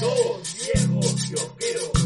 Dos 0.00 0.54
viejos 0.54 1.14
kiosqueros. 1.24 1.97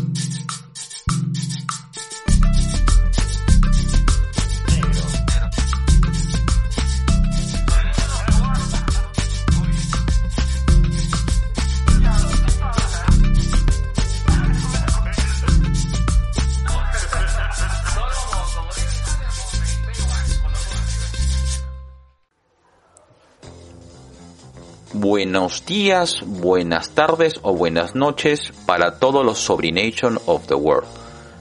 Buenos 25.33 25.65
días, 25.65 26.23
buenas 26.27 26.91
tardes 26.91 27.41
o 27.41 27.55
buenas 27.55 27.95
noches 27.95 28.53
para 28.67 28.99
todos 28.99 29.25
los 29.25 29.39
Sobrination 29.39 30.19
of 30.27 30.47
the 30.47 30.55
World. 30.55 30.87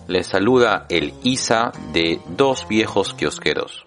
Les 0.07 0.27
saluda 0.27 0.85
el 0.87 1.13
Isa 1.23 1.73
de 1.91 2.21
Dos 2.25 2.65
Viejos 2.69 3.13
Kiosqueros. 3.13 3.85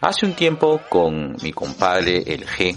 Hace 0.00 0.26
un 0.26 0.34
tiempo 0.34 0.80
con 0.88 1.36
mi 1.44 1.52
compadre 1.52 2.24
el 2.26 2.44
G 2.44 2.76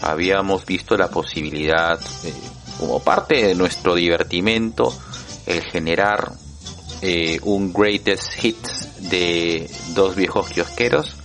habíamos 0.00 0.64
visto 0.64 0.96
la 0.96 1.08
posibilidad, 1.08 1.98
eh, 2.22 2.32
como 2.78 3.02
parte 3.02 3.44
de 3.44 3.56
nuestro 3.56 3.96
divertimento, 3.96 4.96
el 5.46 5.60
generar 5.64 6.30
eh, 7.00 7.40
un 7.42 7.72
greatest 7.72 8.44
hits 8.44 9.10
de 9.10 9.68
Dos 9.96 10.14
Viejos 10.14 10.50
Kiosqueros 10.50 11.16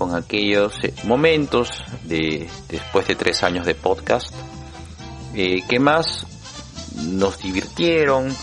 con 0.00 0.14
aquellos 0.14 0.72
eh, 0.82 0.94
momentos 1.04 1.68
de 2.04 2.48
después 2.70 3.06
de 3.06 3.16
tres 3.16 3.42
años 3.42 3.66
de 3.66 3.74
podcast 3.74 4.34
eh, 5.34 5.60
que 5.68 5.78
más 5.78 6.24
nos 7.04 7.36
divirtieron 7.36 8.34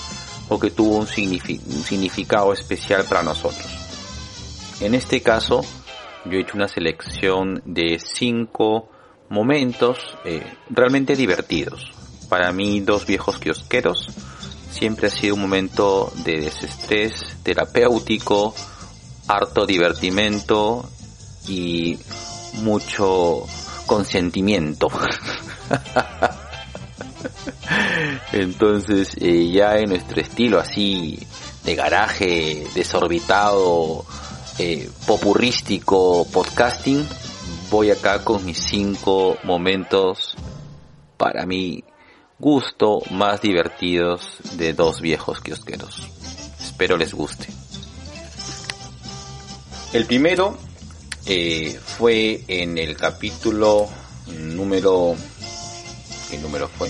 o 0.49 0.59
que 0.59 0.69
tuvo 0.69 0.97
un, 0.97 1.07
signifi- 1.07 1.59
un 1.65 1.81
significado 1.83 2.53
especial 2.53 3.05
para 3.05 3.23
nosotros. 3.23 3.65
En 4.81 4.93
este 4.93 5.21
caso, 5.21 5.61
yo 6.25 6.33
he 6.33 6.41
hecho 6.41 6.53
una 6.57 6.67
selección 6.67 7.63
de 7.65 7.97
cinco 7.97 8.89
momentos 9.29 9.97
eh, 10.25 10.45
realmente 10.69 11.15
divertidos. 11.15 11.91
Para 12.29 12.51
mí, 12.51 12.81
dos 12.81 13.07
viejos 13.07 13.39
kiosqueros 13.39 14.05
siempre 14.69 15.07
ha 15.07 15.09
sido 15.09 15.33
un 15.33 15.41
momento 15.41 16.13
de 16.23 16.39
desestrés 16.41 17.35
terapéutico, 17.41 18.53
harto 19.27 19.65
divertimento 19.65 20.87
y 21.47 21.99
mucho 22.53 23.45
consentimiento. 23.85 24.87
Entonces, 28.31 29.15
eh, 29.19 29.51
ya 29.51 29.77
en 29.77 29.89
nuestro 29.89 30.21
estilo 30.21 30.59
así 30.59 31.19
de 31.63 31.75
garaje 31.75 32.65
desorbitado, 32.75 34.05
eh, 34.59 34.89
popurrístico, 35.05 36.25
podcasting, 36.31 37.07
voy 37.69 37.91
acá 37.91 38.23
con 38.23 38.45
mis 38.45 38.59
cinco 38.59 39.37
momentos 39.43 40.35
para 41.17 41.45
mi 41.45 41.83
gusto 42.39 42.99
más 43.11 43.41
divertidos 43.41 44.37
de 44.53 44.73
dos 44.73 45.01
viejos 45.01 45.41
kiosqueros. 45.41 46.07
Espero 46.59 46.97
les 46.97 47.13
guste. 47.13 47.47
El 49.93 50.05
primero 50.05 50.57
eh, 51.27 51.77
fue 51.83 52.43
en 52.47 52.77
el 52.77 52.95
capítulo 52.95 53.89
número... 54.27 55.15
¿Qué 56.29 56.37
número 56.37 56.67
fue? 56.67 56.89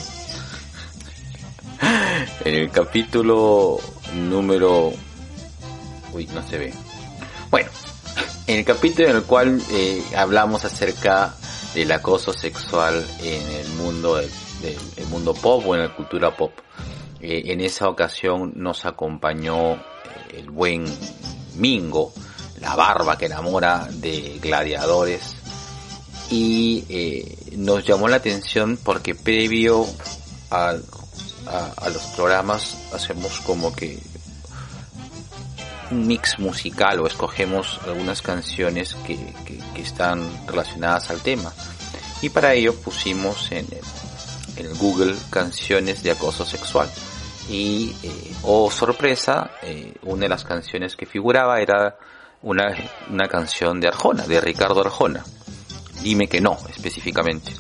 en 2.46 2.54
el 2.54 2.72
capítulo 2.72 3.80
número... 4.14 4.94
Uy, 6.14 6.28
no 6.28 6.48
se 6.48 6.58
ve. 6.58 6.74
Bueno, 7.50 7.70
en 8.48 8.60
el 8.60 8.66
capítulo 8.66 9.10
en 9.10 9.16
el 9.18 9.24
cual 9.24 9.62
eh, 9.72 10.04
hablamos 10.16 10.66
acerca 10.66 11.36
del 11.74 11.92
acoso 11.92 12.34
sexual 12.34 13.06
en 13.22 13.42
el 13.52 13.68
mundo 13.74 14.16
del, 14.16 14.30
el 14.96 15.06
mundo 15.08 15.34
pop 15.34 15.64
o 15.66 15.76
en 15.76 15.82
la 15.82 15.96
cultura 15.96 16.36
pop. 16.36 16.52
Eh, 17.20 17.44
en 17.46 17.62
esa 17.62 17.90
ocasión 17.90 18.54
nos 18.56 18.86
acompañó 18.86 19.82
el 20.32 20.50
buen 20.52 20.86
Mingo, 21.56 22.14
la 22.62 22.76
barba 22.76 23.18
que 23.18 23.26
enamora 23.28 23.88
de 23.92 24.40
gladiadores. 24.42 25.36
Y 26.30 26.84
eh, 26.90 27.38
nos 27.58 27.86
llamó 27.86 28.08
la 28.08 28.18
atención 28.18 28.78
porque 28.84 29.16
previo 29.16 29.86
a, 30.52 30.74
a- 31.48 31.90
los 31.90 32.04
programas 32.16 32.76
hacemos 32.94 33.40
como 33.42 33.74
que 33.74 33.98
un 35.92 36.06
mix 36.06 36.38
musical 36.40 37.00
o 37.00 37.08
escogemos 37.08 37.80
algunas 37.86 38.22
canciones 38.22 38.96
que, 39.06 39.16
que- 39.46 39.60
que 39.74 39.82
están 39.82 40.22
relacionadas 40.48 41.10
al 41.10 41.22
tema. 41.22 41.54
Y 42.22 42.30
para 42.30 42.54
ello 42.54 42.76
pusimos 42.76 43.52
en 43.52 43.68
el, 43.72 44.58
en 44.58 44.66
el 44.66 44.76
Google 44.78 45.16
canciones 45.30 46.04
de 46.04 46.12
acoso 46.12 46.46
sexual. 46.46 46.90
Y 47.50 47.96
eh, 48.04 48.34
oh 48.44 48.70
sorpresa 48.70 49.52
eh, 49.64 49.94
una 50.04 50.24
de 50.24 50.30
las 50.30 50.44
canciones 50.44 50.98
que 50.98 51.06
figuraba 51.06 51.62
era 51.62 51.96
una, 52.42 52.76
una 53.10 53.28
canción 53.28 53.80
de 53.80 53.88
Arjona 53.88 54.26
de 54.26 54.42
Ricardo 54.42 54.82
Arjona. 54.82 55.24
Dime 56.02 56.28
que 56.28 56.42
no 56.42 56.58
específicamente. 56.70 57.54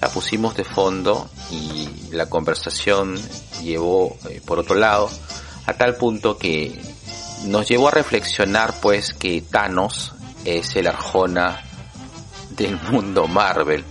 La 0.00 0.08
pusimos 0.08 0.56
de 0.56 0.64
fondo 0.64 1.28
y 1.50 2.12
la 2.12 2.26
conversación 2.26 3.18
llevó 3.62 4.16
eh, 4.28 4.40
por 4.44 4.58
otro 4.58 4.74
lado 4.74 5.10
a 5.66 5.74
tal 5.74 5.96
punto 5.96 6.38
que 6.38 6.80
nos 7.44 7.68
llevó 7.68 7.88
a 7.88 7.92
reflexionar 7.92 8.74
pues 8.80 9.12
que 9.12 9.42
Thanos 9.42 10.12
es 10.44 10.74
el 10.76 10.86
Arjona 10.86 11.62
del 12.50 12.80
mundo 12.90 13.26
Marvel. 13.26 13.84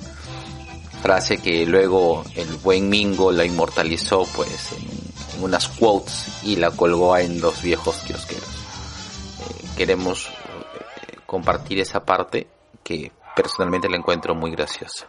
Frase 1.02 1.38
que 1.38 1.66
luego 1.66 2.26
el 2.36 2.48
buen 2.58 2.90
Mingo 2.90 3.32
la 3.32 3.46
inmortalizó 3.46 4.26
pues 4.36 4.72
en, 4.74 5.44
unas 5.44 5.70
quotes 5.70 6.44
y 6.44 6.58
la 6.58 6.72
colgó 6.72 7.18
en 7.18 7.40
los 7.40 7.62
viejos 7.62 7.96
kiosqueros 8.06 8.39
queremos 9.80 10.28
eh, 10.28 11.16
compartir 11.26 11.80
esa 11.80 12.04
parte 12.04 12.48
que 12.84 13.12
personalmente 13.36 13.88
la 13.90 13.96
encuentro 13.98 14.36
muy 14.36 14.52
graciosa 14.52 15.08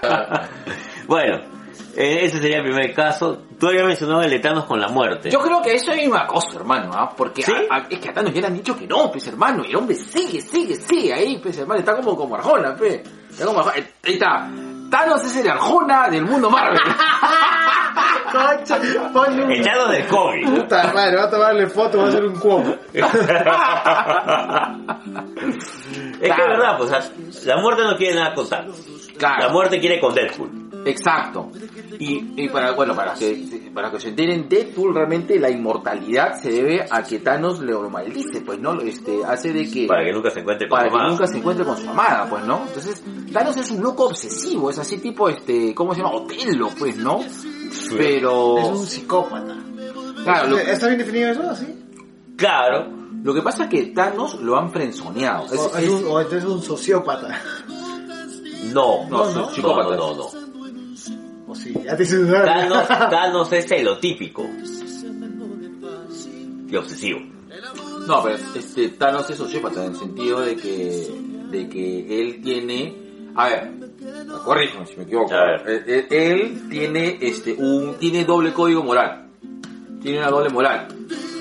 Bueno, 1.06 1.38
eh, 1.96 2.20
ese 2.24 2.38
sería 2.38 2.58
el 2.58 2.62
primer 2.64 2.94
caso. 2.94 3.42
Tú 3.58 3.66
habías 3.68 3.84
mencionado 3.84 4.22
el 4.22 4.30
de 4.30 4.38
Thanos 4.38 4.64
con 4.64 4.80
la 4.80 4.88
muerte. 4.88 5.28
Yo 5.30 5.40
creo 5.40 5.60
que 5.60 5.74
eso 5.74 5.92
es 5.92 6.06
una 6.08 6.26
cosa, 6.26 6.56
hermano, 6.56 6.92
¿ah? 6.94 7.12
Porque 7.16 7.42
¿Sí? 7.42 7.52
a- 7.68 7.74
a- 7.74 7.86
es 7.90 7.98
que 7.98 8.08
a 8.08 8.14
Thanos 8.14 8.32
ya 8.32 8.40
le 8.40 8.46
han 8.46 8.54
dicho 8.54 8.76
que 8.76 8.86
no, 8.86 9.10
pues 9.10 9.26
hermano, 9.26 9.64
y 9.64 9.70
el 9.70 9.76
hombre 9.76 9.96
sigue, 9.96 10.40
sigue, 10.40 10.76
sigue 10.76 11.12
ahí, 11.12 11.38
pues 11.42 11.58
hermano, 11.58 11.80
está 11.80 11.96
como 11.96 12.16
como 12.16 12.36
Arjona, 12.36 12.74
pues. 12.76 13.02
Está 13.30 13.44
como 13.44 13.58
Arjona. 13.60 13.74
Ahí 14.04 14.12
está. 14.14 14.48
Thanos 14.90 15.24
es 15.24 15.36
el 15.36 15.48
Arjona 15.48 16.08
del 16.08 16.24
mundo 16.24 16.50
Marvel. 16.50 16.78
Concha, 18.32 18.78
ponle 19.12 19.62
Thanos 19.62 19.90
del 19.90 20.06
COVID. 20.06 20.48
Puta 20.48 20.92
madre, 20.92 21.16
va 21.16 21.24
a 21.24 21.30
tomarle 21.30 21.66
foto, 21.68 21.98
va 21.98 22.04
a 22.04 22.08
hacer 22.08 22.24
un 22.24 22.38
quote. 22.38 22.78
Es 22.92 23.06
que 26.20 26.42
es 26.42 26.48
verdad, 26.48 26.76
pues 26.76 26.90
o 26.90 27.00
sea, 27.00 27.54
la 27.54 27.62
muerte 27.62 27.82
no 27.82 27.96
quiere 27.96 28.14
nada 28.14 28.34
con 28.34 28.48
Thanos. 28.48 28.80
Claro. 29.16 29.46
La 29.46 29.52
muerte 29.52 29.80
quiere 29.80 30.00
con 30.00 30.14
Deadpool. 30.14 30.70
Exacto. 30.86 31.50
Y, 31.98 32.42
y 32.42 32.48
para, 32.48 32.72
bueno, 32.72 32.94
para 32.94 33.12
que, 33.14 33.70
para 33.74 33.90
que 33.90 34.00
se 34.00 34.08
enteren, 34.08 34.48
Deadpool 34.48 34.94
realmente 34.94 35.38
la 35.38 35.50
inmortalidad 35.50 36.40
se 36.40 36.50
debe 36.50 36.86
a 36.90 37.02
que 37.02 37.18
Thanos 37.18 37.60
le 37.60 37.72
lo 37.72 37.90
maldice, 37.90 38.40
pues, 38.40 38.58
¿no? 38.58 38.80
Este, 38.80 39.24
hace 39.24 39.52
de 39.52 39.70
que... 39.70 39.86
Para 39.86 40.04
que 40.04 40.12
nunca 40.12 40.30
se 40.30 40.40
encuentre 40.40 40.68
con 40.68 40.78
para 40.78 40.88
su 40.88 40.92
que 40.92 40.98
mamá. 40.98 41.10
nunca 41.10 41.26
se 41.26 41.36
encuentre 41.36 41.64
con 41.66 41.76
su 41.76 41.90
amada, 41.90 42.26
pues, 42.30 42.44
¿no? 42.44 42.62
Entonces, 42.66 43.02
Thanos 43.32 43.56
es 43.58 43.70
un 43.70 43.82
loco 43.82 44.06
obsesivo, 44.06 44.70
es 44.70 44.78
así 44.80 44.98
tipo, 44.98 45.28
este, 45.28 45.74
¿cómo 45.74 45.94
se 45.94 46.00
llama? 46.02 46.14
Otelo, 46.14 46.70
pues, 46.78 46.96
¿no? 46.96 47.20
Pero... 47.96 48.58
Es 48.58 48.66
un 48.68 48.86
psicópata. 48.86 49.56
Claro, 50.24 50.48
lo, 50.50 50.58
¿Está 50.58 50.86
bien 50.88 50.98
definido 50.98 51.30
eso, 51.30 51.48
así? 51.50 51.66
Claro. 52.36 52.88
lo 53.22 53.34
que 53.34 53.42
pasa 53.42 53.64
es 53.64 53.70
que 53.70 53.86
Thanos 53.86 54.40
lo 54.40 54.56
han 54.58 54.70
frenzoneado. 54.70 55.44
Es- 55.46 55.52
O, 55.60 55.76
es 55.78 55.84
es- 55.84 55.90
un, 55.90 56.04
o 56.06 56.20
entonces 56.20 56.44
es 56.44 56.50
un 56.50 56.62
sociópata. 56.62 57.40
No, 58.72 59.08
No, 59.08 59.24
no, 59.24 59.30
no, 59.30 59.34
no, 59.42 59.50
psicópata. 59.50 59.96
no, 59.96 60.14
no. 60.14 60.26
O 61.48 61.54
sí, 61.54 61.74
ya 61.84 61.96
te 61.96 62.02
hice 62.04 62.16
dudar. 62.16 62.44
Thanos, 62.44 62.88
Thanos 63.10 63.52
es 63.52 63.66
celotípico. 63.66 64.46
Y 66.68 66.76
obsesivo. 66.76 67.20
No, 68.06 68.22
pero 68.22 68.38
este, 68.54 68.88
Thanos 68.90 69.28
es 69.30 69.36
sociópata 69.36 69.84
en 69.84 69.92
el 69.92 69.96
sentido 69.98 70.40
de 70.40 70.56
que, 70.56 71.08
de 71.50 71.68
que 71.68 72.22
él 72.22 72.40
tiene, 72.42 73.30
a 73.34 73.48
ver, 73.48 73.89
Corrígeme 74.44 74.86
si 74.86 74.96
me 74.96 75.02
equivoco. 75.02 75.34
Eh, 75.34 75.84
eh, 75.86 76.06
él 76.10 76.68
tiene 76.70 77.18
este 77.20 77.52
un 77.52 77.96
tiene 77.98 78.24
doble 78.24 78.52
código 78.52 78.82
moral. 78.82 79.28
Tiene 80.02 80.18
una 80.18 80.30
doble 80.30 80.48
moral. 80.50 80.88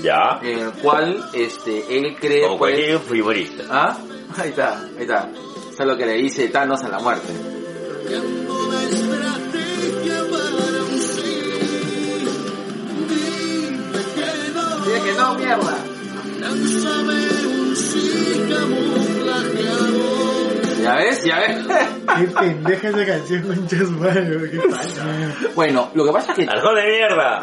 Ya. 0.04 0.40
En 0.42 0.60
el 0.60 0.72
cual 0.74 1.30
este 1.34 1.98
él 1.98 2.16
cree 2.20 2.44
Como 2.44 2.58
pues, 2.58 2.76
cualquier 2.76 3.00
futbolista. 3.00 3.64
Ah, 3.70 3.98
ahí 4.38 4.50
está, 4.50 4.82
ahí 4.82 5.02
está. 5.02 5.30
Eso 5.72 5.84
es 5.84 5.88
lo 5.88 5.98
que 5.98 6.06
le 6.06 6.14
dice 6.14 6.50
Thanos 6.50 6.84
a 6.84 6.90
la 6.90 7.00
muerte. 7.00 7.32
Dice 14.86 15.02
que 15.04 15.14
no, 15.14 15.36
mierda. 15.36 15.78
¿Ya 20.90 20.96
ves? 20.96 21.24
¿Ya 21.24 21.40
ves? 21.40 21.58
Qué 22.18 22.28
pendeja 22.28 22.90
esa 22.90 23.06
canción, 23.06 23.42
concha 23.44 23.78
su 23.78 23.92
madre, 23.92 24.52
qué 24.52 24.60
pasa. 24.70 25.06
bueno, 25.56 25.92
lo 25.94 26.06
que 26.06 26.12
pasa 26.12 26.32
es 26.32 26.38
que... 26.38 26.52
¡Arjón 26.52 26.76
de 26.76 26.84
mierda! 26.88 27.40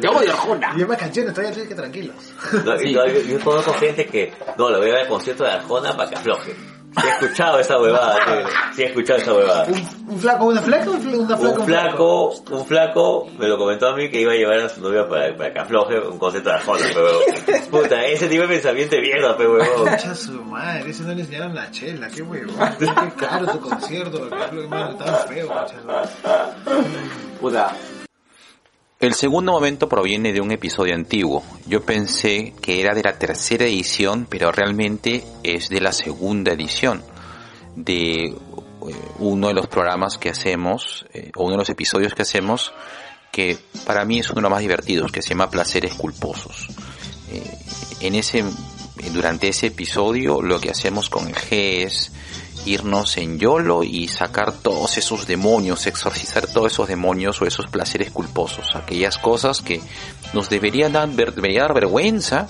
Te 0.00 0.08
odio, 0.08 0.30
Arjona. 0.32 0.74
Y 0.76 0.84
más 0.84 0.96
canciones, 0.98 1.32
todavía 1.34 1.50
estoy 1.50 1.68
que 1.68 1.74
tranquilos. 1.74 2.16
No, 2.64 2.78
Sí. 2.78 2.92
yo, 2.92 3.06
yo- 3.06 3.20
yo 3.20 3.40
conozco 3.40 3.72
gente 3.74 4.06
que, 4.06 4.32
no, 4.56 4.70
lo 4.70 4.78
voy 4.78 4.88
a 4.90 4.92
ver 4.94 5.00
al 5.02 5.08
concierto 5.08 5.44
de 5.44 5.50
Arjona 5.50 5.96
para 5.96 6.08
que 6.10 6.16
afloje. 6.16 6.54
Sí 7.00 7.06
he 7.06 7.10
escuchado 7.10 7.58
esa 7.58 7.80
huevada, 7.80 8.24
tío. 8.24 8.46
sí 8.76 8.82
he 8.82 8.86
escuchado 8.86 9.18
esa 9.20 9.32
huevada. 9.34 9.64
¿Un, 9.64 9.88
un 10.08 10.18
flaco, 10.20 10.44
una 10.44 10.60
flaca 10.62 10.90
o 10.90 10.92
un 10.92 11.06
una 11.06 11.36
flaca? 11.36 11.58
Un 11.58 11.64
flaco, 11.66 12.34
un 12.50 12.66
flaco 12.66 13.28
me 13.38 13.48
lo 13.48 13.56
comentó 13.58 13.88
a 13.88 13.96
mí 13.96 14.10
que 14.10 14.20
iba 14.20 14.32
a 14.32 14.34
llevar 14.34 14.58
a 14.58 14.68
su 14.68 14.80
novia 14.82 15.08
para, 15.08 15.34
para 15.36 15.52
que 15.52 15.58
afloje 15.58 15.98
un 16.00 16.18
concierto 16.18 16.50
de 16.50 16.54
Arjona, 16.56 16.84
pero 16.92 17.08
puta, 17.70 18.04
ese 18.04 18.28
tipo 18.28 18.42
de 18.42 18.48
pensamiento 18.48 18.96
de 18.96 19.02
mierda, 19.02 19.36
pero 19.36 19.54
huevón. 19.54 19.86
Concha 19.88 20.14
su 20.14 20.32
madre, 20.44 20.90
ese 20.90 21.02
no 21.04 21.14
le 21.14 21.22
enseñaron 21.22 21.54
la 21.54 21.70
chela, 21.70 22.08
qué 22.08 22.22
huevón. 22.22 22.56
Qué 22.78 22.86
caro 23.16 23.46
tu 23.46 23.60
concierto, 23.60 24.28
qué 24.50 24.66
malo, 24.68 24.90
estaba 24.92 25.16
feo, 25.18 25.48
madre. 25.48 25.74
Puta, 27.40 27.74
El 29.02 29.14
segundo 29.14 29.50
momento 29.50 29.88
proviene 29.88 30.32
de 30.32 30.40
un 30.40 30.52
episodio 30.52 30.94
antiguo. 30.94 31.42
Yo 31.66 31.82
pensé 31.82 32.52
que 32.62 32.80
era 32.80 32.94
de 32.94 33.02
la 33.02 33.18
tercera 33.18 33.64
edición, 33.64 34.28
pero 34.30 34.52
realmente 34.52 35.24
es 35.42 35.68
de 35.68 35.80
la 35.80 35.90
segunda 35.90 36.52
edición 36.52 37.02
de 37.74 38.26
eh, 38.26 38.36
uno 39.18 39.48
de 39.48 39.54
los 39.54 39.66
programas 39.66 40.18
que 40.18 40.28
hacemos, 40.28 41.04
eh, 41.14 41.32
o 41.34 41.42
uno 41.42 41.54
de 41.54 41.58
los 41.58 41.70
episodios 41.70 42.14
que 42.14 42.22
hacemos, 42.22 42.72
que 43.32 43.58
para 43.84 44.04
mí 44.04 44.20
es 44.20 44.30
uno 44.30 44.36
de 44.36 44.42
los 44.42 44.50
más 44.52 44.60
divertidos, 44.60 45.10
que 45.10 45.20
se 45.20 45.30
llama 45.30 45.50
Placeres 45.50 45.94
Culposos. 45.94 46.68
Eh, 47.32 47.42
en 48.02 48.14
ese, 48.14 48.44
durante 49.12 49.48
ese 49.48 49.66
episodio 49.66 50.40
lo 50.40 50.60
que 50.60 50.70
hacemos 50.70 51.10
con 51.10 51.26
el 51.26 51.34
G 51.34 51.86
es 51.86 52.12
irnos 52.64 53.16
en 53.16 53.38
YOLO 53.38 53.82
y 53.82 54.08
sacar 54.08 54.52
todos 54.52 54.96
esos 54.96 55.26
demonios, 55.26 55.86
exorcizar 55.86 56.46
todos 56.46 56.72
esos 56.72 56.88
demonios 56.88 57.40
o 57.40 57.46
esos 57.46 57.66
placeres 57.66 58.10
culposos, 58.10 58.66
aquellas 58.74 59.18
cosas 59.18 59.60
que 59.60 59.80
nos 60.32 60.48
deberían 60.48 60.92
dar, 60.92 61.08
debería 61.08 61.62
dar 61.62 61.74
vergüenza, 61.74 62.46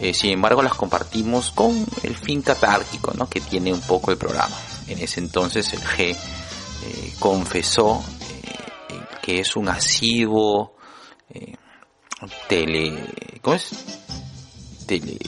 eh, 0.00 0.14
sin 0.14 0.30
embargo 0.30 0.62
las 0.62 0.74
compartimos 0.74 1.50
con 1.50 1.86
el 2.02 2.16
fin 2.16 2.42
catárquico 2.42 3.12
¿no? 3.14 3.28
que 3.28 3.40
tiene 3.40 3.72
un 3.72 3.80
poco 3.80 4.10
el 4.10 4.16
programa. 4.16 4.56
En 4.86 4.98
ese 4.98 5.20
entonces 5.20 5.72
el 5.72 5.80
G 5.80 6.14
eh, 6.14 7.12
confesó 7.18 8.02
eh, 8.30 9.00
que 9.22 9.40
es 9.40 9.56
un 9.56 9.68
asiduo 9.68 10.74
tele... 12.48 13.04
¿Cómo 13.42 13.56
es? 13.56 13.70
Tele, 14.86 15.18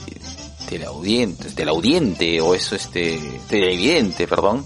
teleaudiente, 0.71 1.51
teleaudiente 1.51 2.39
o 2.39 2.55
eso 2.55 2.77
este 2.77 3.19
televidente, 3.49 4.25
perdón, 4.25 4.65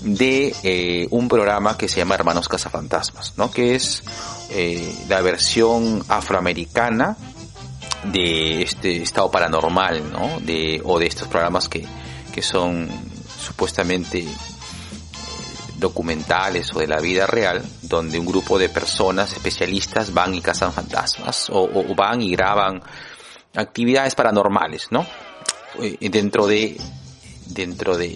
de 0.00 0.54
eh, 0.62 1.08
un 1.10 1.28
programa 1.28 1.76
que 1.76 1.90
se 1.90 1.98
llama 1.98 2.14
Hermanos 2.14 2.48
Cazafantasmas, 2.48 3.34
¿no? 3.36 3.50
Que 3.50 3.74
es 3.74 4.02
eh, 4.48 4.94
la 5.10 5.20
versión 5.20 6.02
afroamericana 6.08 7.18
de 8.04 8.62
este 8.62 9.02
estado 9.02 9.30
paranormal, 9.30 10.10
¿no? 10.10 10.40
De, 10.40 10.80
o 10.82 10.98
de 10.98 11.06
estos 11.06 11.28
programas 11.28 11.68
que, 11.68 11.84
que 12.32 12.40
son 12.40 12.88
supuestamente 13.38 14.20
eh, 14.20 14.28
documentales 15.76 16.74
o 16.74 16.78
de 16.78 16.86
la 16.86 17.00
vida 17.00 17.26
real, 17.26 17.62
donde 17.82 18.18
un 18.18 18.24
grupo 18.24 18.58
de 18.58 18.70
personas 18.70 19.34
especialistas 19.34 20.14
van 20.14 20.34
y 20.34 20.40
cazan 20.40 20.72
fantasmas, 20.72 21.50
o, 21.50 21.62
o 21.62 21.94
van 21.94 22.22
y 22.22 22.30
graban 22.30 22.80
actividades 23.54 24.14
paranormales, 24.14 24.88
¿no? 24.90 25.06
Eh, 25.82 26.08
Dentro 26.10 26.46
de, 26.46 26.76
dentro 27.46 27.96
de, 27.96 28.06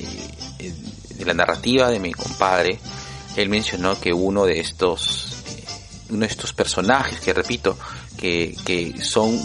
eh, 0.59 0.75
de 1.17 1.25
la 1.25 1.35
narrativa 1.35 1.89
de 1.89 1.99
mi 1.99 2.13
compadre, 2.13 2.79
él 3.37 3.49
mencionó 3.49 3.99
que 4.01 4.13
uno 4.13 4.47
de 4.47 4.61
estos, 4.61 5.43
eh, 5.47 5.65
uno 6.11 6.21
de 6.21 6.27
estos 6.27 6.53
personajes, 6.53 7.21
que 7.21 7.33
repito, 7.33 7.77
que, 8.17 8.57
que 8.65 9.03
son, 9.03 9.39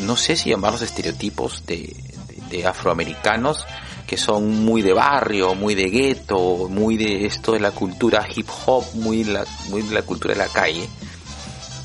no 0.00 0.16
sé 0.16 0.36
si 0.36 0.50
llamarlos 0.50 0.82
estereotipos 0.82 1.64
de, 1.66 1.94
de, 2.28 2.58
de 2.58 2.66
afroamericanos, 2.66 3.64
que 4.06 4.16
son 4.18 4.64
muy 4.64 4.82
de 4.82 4.92
barrio, 4.92 5.54
muy 5.54 5.74
de 5.74 5.88
gueto, 5.88 6.68
muy 6.68 6.96
de 6.96 7.26
esto 7.26 7.52
de 7.52 7.60
la 7.60 7.70
cultura 7.70 8.26
hip 8.34 8.48
hop, 8.66 8.84
muy 8.94 9.24
la, 9.24 9.44
muy 9.70 9.82
de 9.82 9.94
la 9.94 10.02
cultura 10.02 10.34
de 10.34 10.40
la 10.40 10.48
calle, 10.48 10.86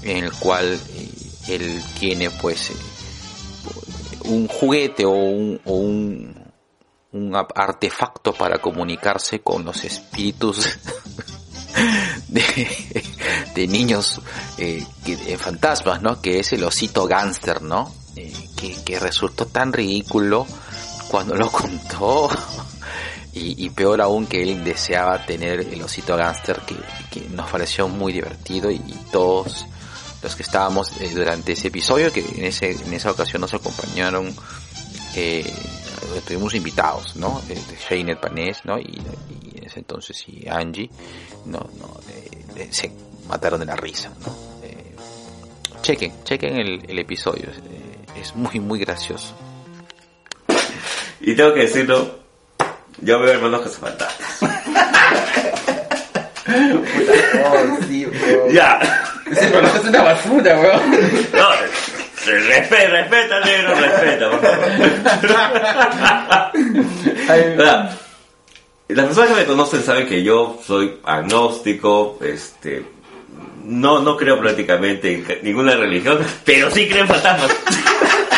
en 0.04 0.26
el 0.26 0.34
cual 0.34 0.80
él 1.48 1.82
tiene 2.00 2.30
pues 2.30 2.72
un 4.30 4.48
juguete 4.48 5.06
o 5.06 5.12
un, 5.12 5.60
un, 7.12 7.36
artefacto 7.56 8.34
para 8.34 8.60
comunicarse 8.60 9.42
con 9.42 9.66
los 9.66 9.84
espíritus 9.84 10.68
de, 12.28 13.68
niños 13.68 14.22
eh, 14.58 14.86
de 15.06 15.38
fantasmas, 15.38 16.02
¿no? 16.02 16.22
Que 16.22 16.40
es 16.40 16.54
el 16.54 16.64
osito 16.64 17.06
gánster, 17.08 17.62
¿no? 17.62 17.94
Eh, 18.16 18.34
que, 18.86 19.00
resultó 19.00 19.46
tan 19.46 19.74
ridículo 19.74 20.46
cuando 21.10 21.36
lo 21.36 21.50
contó 21.52 22.30
y, 23.34 23.70
peor 23.70 24.02
aún 24.02 24.28
que 24.28 24.42
él 24.42 24.64
deseaba 24.64 25.26
tener 25.26 25.62
el 25.62 25.82
osito 25.82 26.18
gánster 26.18 26.60
que, 26.62 26.76
que 27.10 27.30
nos 27.30 27.50
pareció 27.50 27.88
muy 27.88 28.12
divertido 28.12 28.70
y, 28.70 28.76
y 28.76 29.00
todos 29.12 29.66
los 30.22 30.36
que 30.36 30.44
estábamos 30.44 30.92
eh, 31.02 31.12
durante 31.14 31.54
ese 31.54 31.68
episodio 31.70 32.12
que 32.12 32.20
en 32.22 32.46
ese 32.46 32.72
en 32.72 32.94
esa 32.94 33.12
ocasión 33.12 33.42
nos 33.42 33.54
acompañaron 33.54 34.34
eh, 35.16 35.52
tuvimos 36.28 36.54
invitados 36.56 37.16
no 37.16 37.42
de 37.48 37.56
Shainet 37.90 38.20
Panés 38.20 38.66
no 38.66 38.78
y, 38.80 39.02
y 39.44 39.58
en 39.58 39.66
ese 39.66 39.80
entonces 39.80 40.24
y 40.28 40.48
Angie 40.48 40.90
no 41.46 41.60
no 41.80 42.00
eh, 42.10 42.30
eh, 42.56 42.68
se 42.72 42.92
mataron 43.28 43.60
de 43.60 43.66
la 43.66 43.76
risa 43.76 44.10
no 44.26 44.50
Eh, 44.64 44.96
chequen 45.82 46.24
chequen 46.24 46.58
el, 46.58 46.84
el 46.90 47.00
episodio 47.00 47.50
eh, 47.50 48.20
es 48.22 48.36
muy 48.36 48.60
muy 48.60 48.80
gracioso 48.80 49.34
Y 51.22 51.36
tengo 51.36 51.54
que 51.54 51.62
decirlo, 51.62 52.20
yo 53.02 53.20
veo 53.20 53.34
hermanos 53.34 53.62
que 53.62 53.70
se 53.70 53.78
faltan. 53.78 54.08
oh, 57.46 57.78
sí, 57.88 58.06
weón. 58.06 58.54
Ya. 58.54 58.80
Ese 59.32 59.48
personaje 59.48 59.78
es 59.78 59.86
una 59.86 60.02
basura, 60.02 60.60
weón. 60.60 60.92
No, 61.34 61.50
respeta, 62.26 62.90
respeta, 62.90 63.40
negro, 63.42 63.76
respeta, 63.76 64.30
por 64.32 64.42
favor. 64.42 64.68
Las 68.90 69.06
personas 69.06 69.30
que 69.30 69.36
me 69.36 69.46
conocen 69.46 69.84
saben 69.84 70.08
que 70.08 70.24
yo 70.24 70.60
soy 70.66 70.98
agnóstico, 71.04 72.18
este, 72.22 72.84
no, 73.64 74.00
no 74.00 74.18
creo 74.18 74.40
prácticamente 74.40 75.14
en 75.14 75.26
ninguna 75.44 75.76
religión, 75.76 76.20
pero 76.44 76.72
sí 76.72 76.88
creo 76.88 77.04
en 77.04 77.08
fantasmas. 77.08 77.56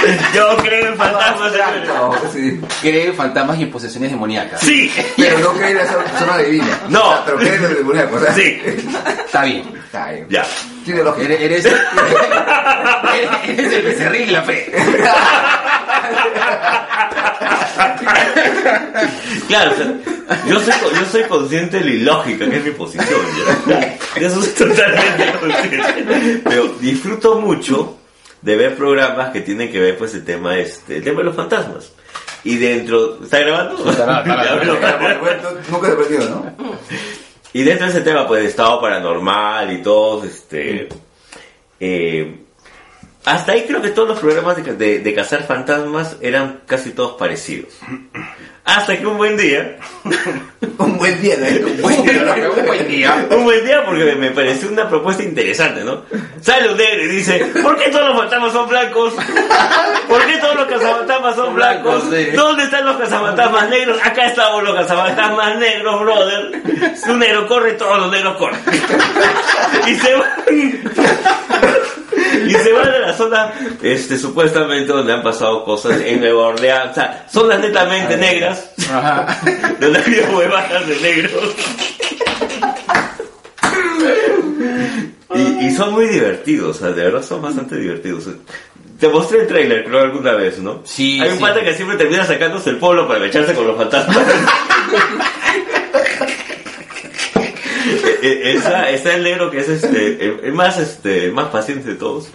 Yo 0.36 0.58
creo 0.58 0.88
en 0.88 0.98
fantasmas. 0.98 1.52
No, 1.88 2.14
sí. 2.32 2.60
Cree 2.82 3.08
en 3.08 3.16
fantasmas 3.16 3.60
y 3.60 3.64
en 3.64 3.72
posesiones 3.72 4.12
demoníacas. 4.12 4.60
Sí, 4.62 4.92
Pero 5.18 5.40
no 5.40 5.54
cree 5.54 5.72
en 5.72 5.78
la 5.78 6.20
zona 6.20 6.38
divina. 6.38 6.80
No. 6.90 7.10
O 7.10 7.14
sea, 7.14 7.26
pero 7.26 7.38
cree 7.38 7.56
en 7.56 7.64
el 7.66 7.76
demoníaco, 7.76 8.16
o 8.16 8.20
sea. 8.20 8.34
sí, 8.34 8.62
Está 9.26 9.44
bien. 9.44 9.64
Está 9.86 10.12
bien. 10.12 10.28
ya. 10.30 10.46
Tiene 10.86 11.04
lógica. 11.04 11.34
Eres, 11.34 11.66
eres, 11.66 11.74
el 13.74 13.82
becerril 13.84 14.30
y 14.30 14.32
la 14.32 14.42
fe. 14.44 14.72
Claro, 19.48 19.72
o 19.72 19.76
sea, 19.76 20.46
yo 20.48 20.60
soy, 20.60 20.74
yo 20.94 21.06
soy 21.12 21.24
consciente 21.24 21.80
de 21.80 21.86
la 21.86 21.92
ilógica, 21.92 22.50
que 22.50 22.58
es 22.58 22.64
mi 22.64 22.72
posición. 22.72 23.20
¿ya? 23.68 23.98
Eso 24.16 24.40
es 24.40 24.56
totalmente 24.56 25.34
consciente. 25.40 26.42
Pero 26.46 26.68
disfruto 26.80 27.40
mucho 27.40 28.01
de 28.42 28.56
ver 28.56 28.76
programas 28.76 29.32
que 29.32 29.42
tienen 29.42 29.72
que 29.72 29.80
ver 29.80 29.98
pues 29.98 30.14
el 30.14 30.26
tema 30.26 30.58
este, 30.58 30.98
el 30.98 31.04
tema 31.04 31.20
de 31.20 31.26
los 31.26 31.36
fantasmas. 31.36 31.92
Y 32.44 32.58
dentro, 32.58 33.24
¿está 33.24 33.40
grabando? 33.40 33.90
Está 33.90 34.24
Nunca 35.70 35.90
se 35.90 35.96
perdió, 35.96 36.20
¿no? 36.30 36.52
Y 37.54 37.64
dentro 37.64 37.86
de 37.86 37.92
ese 37.92 38.02
tema, 38.02 38.28
pues, 38.28 38.44
de 38.44 38.50
estado 38.50 38.82
paranormal 38.82 39.72
y 39.74 39.82
todo, 39.84 40.24
este... 40.24 40.90
eh, 41.80 42.38
hasta 43.26 43.52
ahí 43.52 43.66
creo 43.68 43.82
que 43.82 43.90
todos 43.90 44.08
los 44.08 44.20
programas 44.20 44.58
de, 44.58 44.74
de, 44.74 45.00
de 45.00 45.14
cazar 45.14 45.44
fantasmas 45.44 46.18
eran 46.22 46.62
casi 46.66 46.92
todos 46.92 47.14
parecidos. 47.20 47.74
Hasta 48.64 48.98
que 48.98 49.06
un 49.06 49.18
buen 49.18 49.38
día, 49.38 49.78
Un 50.78 50.98
buen 50.98 51.22
día, 51.22 51.36
¿no? 51.38 51.46
Un 51.68 51.82
buen 51.82 52.04
día. 52.04 52.36
Un 52.60 52.66
buen 52.66 52.88
día. 52.88 53.28
un 53.32 53.44
buen 53.44 53.66
día 53.66 53.84
porque 53.86 54.04
me, 54.04 54.16
me 54.16 54.32
pareció 54.32 54.70
una 54.70 54.88
propuesta 54.88 55.24
interesante, 55.24 55.84
¿no? 55.84 56.04
Sale 56.42 56.72
un 56.72 56.78
negro 56.78 57.04
y 57.04 57.08
dice, 57.08 57.52
¿por 57.62 57.78
qué 57.78 57.90
todos 57.90 58.08
los 58.10 58.18
fantasmas 58.18 58.54
son 58.54 58.70
blancos? 58.70 59.14
¿Por 60.08 60.26
qué 60.26 60.38
todos 60.38 60.56
los 60.56 60.66
cazafantasmas 60.66 61.36
son 61.36 61.56
blancos? 61.56 62.04
¿Dónde 62.36 62.64
están 62.64 62.86
los 62.86 62.98
cazafantasmas 62.98 63.70
negros? 63.70 64.00
Acá 64.04 64.28
estamos 64.28 64.64
los 64.64 64.76
cazafantasmas 64.76 65.58
negros, 65.58 66.00
brother. 66.02 66.62
Si 66.96 67.10
un 67.10 67.20
negro 67.20 67.48
corre, 67.48 67.74
todos 67.74 68.00
los 68.00 68.12
negros 68.12 68.38
corren. 68.38 68.60
y 69.88 69.96
se 69.96 70.14
van... 70.14 70.30
y 72.48 72.54
se 72.54 72.72
van 72.72 72.92
la 72.92 73.01
zona, 73.22 73.54
este, 73.82 74.18
supuestamente 74.18 74.92
donde 74.92 75.14
han 75.14 75.22
pasado 75.24 75.64
cosas 75.64 76.02
en 76.02 76.20
Nueva 76.20 76.48
Orleans, 76.48 76.92
o 76.92 76.94
sea, 76.96 77.26
zonas 77.30 77.60
netamente 77.60 78.18
negras, 78.18 78.72
donde 79.80 80.00
ha 80.00 80.02
habido 80.04 80.38
huevadas 80.38 80.88
de 80.88 80.96
negros. 81.02 81.44
Y, 85.36 85.68
y 85.68 85.72
son 85.76 85.94
muy 85.94 86.08
divertidos, 86.08 86.78
o 86.78 86.80
sea, 86.80 86.90
de 86.92 87.04
verdad 87.04 87.24
son 87.24 87.42
bastante 87.42 87.76
divertidos. 87.76 88.28
Te 89.00 89.08
mostré 89.08 89.42
el 89.42 89.48
trailer, 89.48 89.86
creo, 89.86 90.02
alguna 90.02 90.34
vez, 90.34 90.60
¿no? 90.60 90.82
Sí, 90.84 91.20
Hay 91.22 91.30
un 91.30 91.38
sí. 91.38 91.42
pata 91.42 91.62
que 91.64 91.74
siempre 91.74 91.98
termina 91.98 92.26
sacándose 92.26 92.70
el 92.72 92.78
polo 92.78 93.08
para 93.08 93.26
echarse 93.26 93.54
con 93.54 93.66
los 93.68 93.78
fantasmas. 93.78 94.18
Eh, 98.22 98.42
eh, 98.46 98.54
está, 98.58 98.90
está 98.90 99.16
el 99.16 99.24
negro 99.24 99.50
que 99.50 99.60
es 99.62 99.70
este, 99.70 100.24
el, 100.24 100.40
el 100.44 100.54
más 100.54 100.78
este, 100.78 101.32
más 101.32 101.48
paciente 101.50 101.90
de 101.90 101.96
todos. 101.96 102.28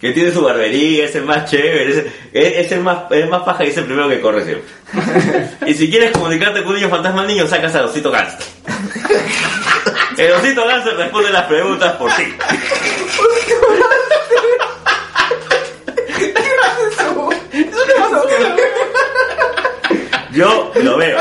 Que 0.00 0.10
tiene 0.12 0.32
su 0.32 0.42
barbería, 0.42 1.04
es 1.04 1.14
el 1.14 1.24
más 1.24 1.48
chévere, 1.50 1.90
es, 2.32 2.66
es- 2.66 2.72
el 2.72 2.80
más, 2.80 3.04
es 3.10 3.28
más 3.28 3.42
paja 3.42 3.64
y 3.64 3.68
es 3.68 3.76
el 3.76 3.84
primero 3.84 4.08
que 4.08 4.20
corre 4.20 4.44
siempre. 4.44 4.68
Y 5.66 5.74
si 5.74 5.88
quieres 5.90 6.10
comunicarte 6.12 6.60
con 6.62 6.70
un 6.70 6.76
niño 6.76 6.88
fantasma 6.88 7.24
niño, 7.24 7.46
sacas 7.46 7.74
al 7.76 7.84
osito 7.84 8.10
gangster. 8.10 8.46
El 10.16 10.32
osito 10.32 10.66
gangster 10.66 10.96
responde 10.96 11.30
las 11.30 11.44
preguntas 11.44 11.92
por 11.92 12.10
ti. 12.16 12.24
Yo 20.32 20.72
lo 20.82 20.96
veo. 20.96 21.18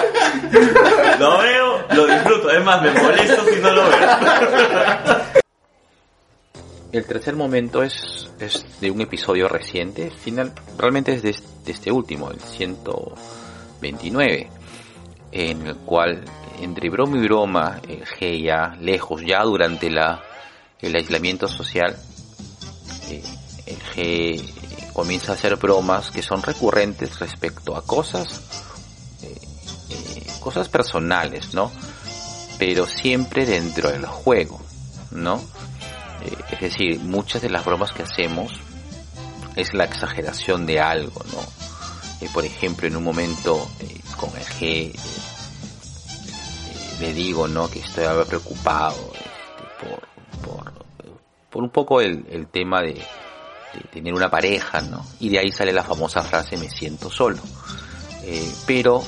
Lo 1.19 1.37
veo, 1.39 1.85
lo 1.93 2.07
disfruto. 2.07 2.49
Es 2.49 2.63
más, 2.63 2.81
me 2.81 2.91
molesto 2.91 3.43
si 3.45 3.59
no 3.59 3.71
lo 3.71 3.83
veo. 3.83 4.09
El 6.91 7.05
tercer 7.05 7.35
momento 7.35 7.83
es, 7.83 8.29
es 8.39 8.65
de 8.81 8.89
un 8.91 8.99
episodio 8.99 9.47
reciente, 9.47 10.09
final, 10.11 10.51
realmente 10.77 11.13
es 11.13 11.21
de, 11.21 11.29
este- 11.71 11.91
último, 11.91 12.29
el 12.31 12.39
129, 12.41 14.49
en 15.31 15.67
el 15.67 15.75
cual 15.77 16.25
entre 16.61 16.89
broma 16.89 17.17
y 17.17 17.21
broma, 17.21 17.79
el 17.87 18.03
G 18.03 18.43
ya 18.43 18.75
lejos, 18.81 19.21
ya 19.25 19.41
durante 19.43 19.89
la, 19.89 20.21
el 20.81 20.93
aislamiento 20.95 21.47
social, 21.47 21.95
eh, 23.09 23.23
el 23.67 23.77
G 23.95 24.91
comienza 24.91 25.31
a 25.31 25.35
hacer 25.35 25.55
bromas 25.55 26.11
que 26.11 26.21
son 26.21 26.43
recurrentes 26.43 27.19
respecto 27.19 27.77
a 27.77 27.85
cosas, 27.85 28.33
eh, 28.33 28.41
eh, 28.41 28.70
cosas 30.41 30.67
personales, 30.67 31.53
¿no? 31.53 31.71
Pero 32.59 32.85
siempre 32.87 33.45
dentro 33.45 33.89
del 33.89 34.05
juego, 34.05 34.59
¿no? 35.11 35.41
Eh, 36.23 36.35
es 36.51 36.59
decir, 36.59 36.99
muchas 36.99 37.41
de 37.41 37.49
las 37.49 37.63
bromas 37.63 37.93
que 37.93 38.03
hacemos 38.03 38.51
es 39.55 39.73
la 39.73 39.85
exageración 39.85 40.65
de 40.65 40.81
algo, 40.81 41.23
¿no? 41.31 42.25
Eh, 42.25 42.29
por 42.33 42.43
ejemplo, 42.43 42.87
en 42.87 42.97
un 42.97 43.03
momento 43.03 43.69
eh, 43.79 43.99
con 44.17 44.29
el 44.35 44.45
G 44.45 44.93
le 46.99 47.13
digo, 47.13 47.47
¿no? 47.47 47.69
Que 47.69 47.79
estoy 47.79 48.05
preocupado 48.27 49.11
este, 49.13 49.85
por, 50.43 50.71
por, 51.49 51.63
un 51.63 51.69
poco 51.69 51.99
el, 52.01 52.47
tema 52.51 52.81
de, 52.81 53.01
tener 53.91 54.13
una 54.13 54.29
pareja, 54.29 54.81
¿no? 54.81 55.03
Y 55.19 55.29
de 55.29 55.39
ahí 55.39 55.51
sale 55.51 55.71
la 55.71 55.83
famosa 55.83 56.21
frase 56.21 56.57
me 56.57 56.69
siento 56.69 57.09
solo. 57.09 57.39
Pero 58.67 59.03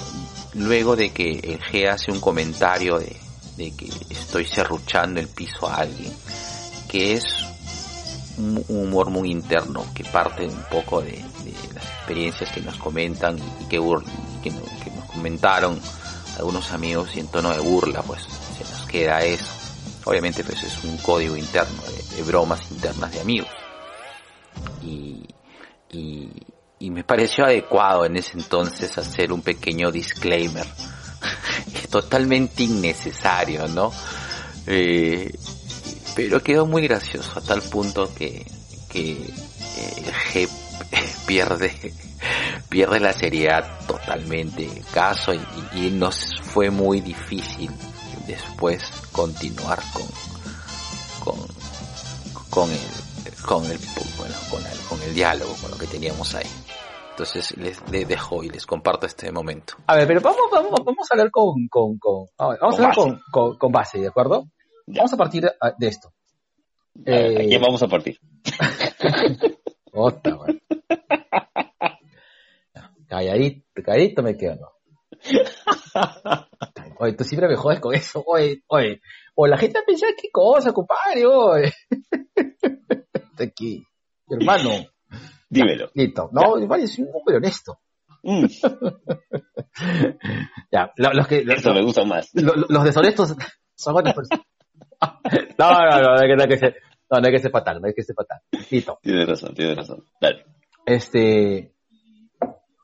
luego 0.55 0.95
de 0.95 1.11
que 1.11 1.31
el 1.31 1.59
G 1.59 1.89
hace 1.89 2.11
un 2.11 2.19
comentario 2.19 2.99
de, 2.99 3.15
de 3.57 3.71
que 3.75 3.89
estoy 4.09 4.45
serruchando 4.45 5.19
el 5.19 5.27
piso 5.27 5.67
a 5.67 5.77
alguien, 5.77 6.13
que 6.87 7.13
es 7.13 7.25
un 8.37 8.63
humor 8.67 9.09
muy 9.09 9.31
interno 9.31 9.85
que 9.93 10.03
parte 10.03 10.47
un 10.47 10.63
poco 10.71 11.01
de, 11.01 11.23
las 11.73 11.85
experiencias 11.85 12.51
que 12.51 12.61
nos 12.61 12.77
comentan 12.77 13.37
y 13.37 13.65
que, 13.65 13.79
que, 14.41 14.49
que 14.51 14.91
nos 14.91 15.05
comentaron 15.11 15.79
algunos 16.37 16.71
amigos 16.71 17.15
y 17.15 17.19
en 17.19 17.27
tono 17.27 17.51
de 17.51 17.59
burla 17.59 18.01
pues 18.01 18.23
se 18.57 18.63
nos 18.63 18.85
queda 18.87 19.23
eso. 19.23 19.45
Obviamente 20.05 20.43
pues 20.43 20.63
es 20.63 20.83
un 20.83 20.97
código 20.97 21.37
interno 21.37 21.81
de, 21.83 22.15
de 22.15 22.23
bromas 22.23 22.71
internas 22.71 23.11
de 23.11 23.21
amigos. 23.21 23.49
Y, 24.81 25.27
y, 25.91 26.29
y 26.83 26.89
me 26.89 27.05
pareció 27.05 27.45
adecuado 27.45 28.03
en 28.03 28.17
ese 28.17 28.37
entonces 28.37 28.97
hacer 28.97 29.31
un 29.31 29.41
pequeño 29.41 29.89
disclaimer. 29.89 30.67
Totalmente 31.89 32.63
innecesario 32.63 33.69
no 33.69 33.93
Eh, 34.67 35.31
pero 36.13 36.43
quedó 36.43 36.65
muy 36.65 36.81
gracioso 36.83 37.39
a 37.39 37.41
tal 37.41 37.61
punto 37.61 38.13
que, 38.13 38.45
que 38.89 39.11
eh, 39.11 39.93
el 39.97 40.13
G 40.13 40.49
pierde 41.25 41.93
pierde 42.69 42.99
la 42.99 43.13
seriedad 43.13 43.79
totalmente 43.87 44.69
caso 44.93 45.33
y, 45.33 45.41
y 45.73 45.91
nos 45.91 46.31
fue 46.43 46.69
muy 46.69 46.99
difícil 46.99 47.71
después 48.27 48.83
continuar 49.11 49.81
con 49.93 50.07
con 51.19 51.47
con 52.49 52.71
el 52.71 53.33
con 53.41 53.65
el 53.65 53.79
bueno 54.17 54.35
con 54.49 54.65
el, 54.65 54.77
con 54.89 55.01
el 55.01 55.13
diálogo 55.13 55.53
con 55.61 55.71
lo 55.71 55.77
que 55.77 55.87
teníamos 55.87 56.33
ahí 56.35 56.49
entonces 57.13 57.55
les, 57.57 57.79
les 57.91 58.07
dejo 58.07 58.43
y 58.43 58.49
les 58.49 58.65
comparto 58.65 59.05
este 59.05 59.31
momento 59.31 59.75
A 59.85 59.95
ver, 59.95 60.07
pero 60.07 60.19
vamos, 60.19 60.41
vamos, 60.51 60.71
vamos 60.83 61.07
a 61.11 61.13
hablar 61.13 61.29
con, 61.31 61.67
con, 61.69 61.97
con 61.99 62.25
vamos 62.37 62.57
Con 62.59 62.85
a 62.85 62.89
hablar 62.89 62.95
base. 62.95 63.57
con, 63.59 63.71
base, 63.71 63.99
¿de 63.99 64.07
acuerdo? 64.07 64.45
Ya. 64.87 64.97
Vamos 64.97 65.13
a 65.13 65.17
partir 65.17 65.43
de 65.77 65.87
esto. 65.87 66.11
Eh, 67.05 67.45
¿A 67.45 67.47
quién 67.47 67.61
vamos 67.61 67.81
a 67.83 67.87
partir? 67.87 68.19
Otra. 69.93 70.37
Calladito, 73.07 73.63
calladito 73.85 74.23
me 74.23 74.35
quedo, 74.35 74.55
¿no? 74.55 74.69
Oye, 76.99 77.13
tú 77.13 77.23
siempre 77.23 77.47
me 77.47 77.55
jodes 77.55 77.79
con 77.79 77.93
eso, 77.93 78.23
oye, 78.25 78.63
oye. 78.67 79.01
O 79.35 79.47
la 79.47 79.57
gente 79.57 79.77
va 79.79 79.83
a 79.83 79.85
pensar 79.85 80.09
qué 80.19 80.29
cosa, 80.31 80.73
compadre, 80.73 81.25
oye. 81.25 81.71
Está 83.13 83.43
aquí, 83.43 83.85
hermano. 84.29 84.71
Dímelo. 85.53 85.89
Listo. 85.93 86.29
No, 86.33 86.67
vale, 86.67 86.87
soy 86.87 87.05
un 87.05 87.11
hombre 87.15 87.37
honesto. 87.37 87.79
Mm, 88.23 88.45
Ya, 90.71 90.91
lo- 90.97 91.13
los 91.13 91.27
que, 91.27 91.43
los, 91.43 91.57
esto 91.57 91.73
me 91.73 91.83
gusta 91.83 92.03
más. 92.05 92.29
lo- 92.33 92.53
los 92.69 92.83
deshonestos 92.83 93.35
son 93.75 93.97
otras 93.97 94.15
personas. 94.15 94.45
No, 95.57 95.69
no, 95.69 96.01
no, 96.01 96.15
no 96.15 96.21
hay 96.21 96.29
que, 96.29 96.35
no 96.37 96.43
hay 96.43 96.47
que 96.49 96.57
ser, 96.57 96.75
no, 97.11 97.19
no 97.19 97.27
hay 97.27 97.33
que 97.33 97.39
ser 97.39 97.51
fatal, 97.51 97.81
no 97.81 97.87
hay 97.87 97.93
que 97.93 98.03
ser 98.03 98.15
fatal. 98.15 98.39
Listo. 98.71 98.99
Tienes 99.01 99.27
razón, 99.27 99.53
tienes 99.53 99.75
razón. 99.75 100.05
Dale. 100.21 100.45
Este, 100.85 101.73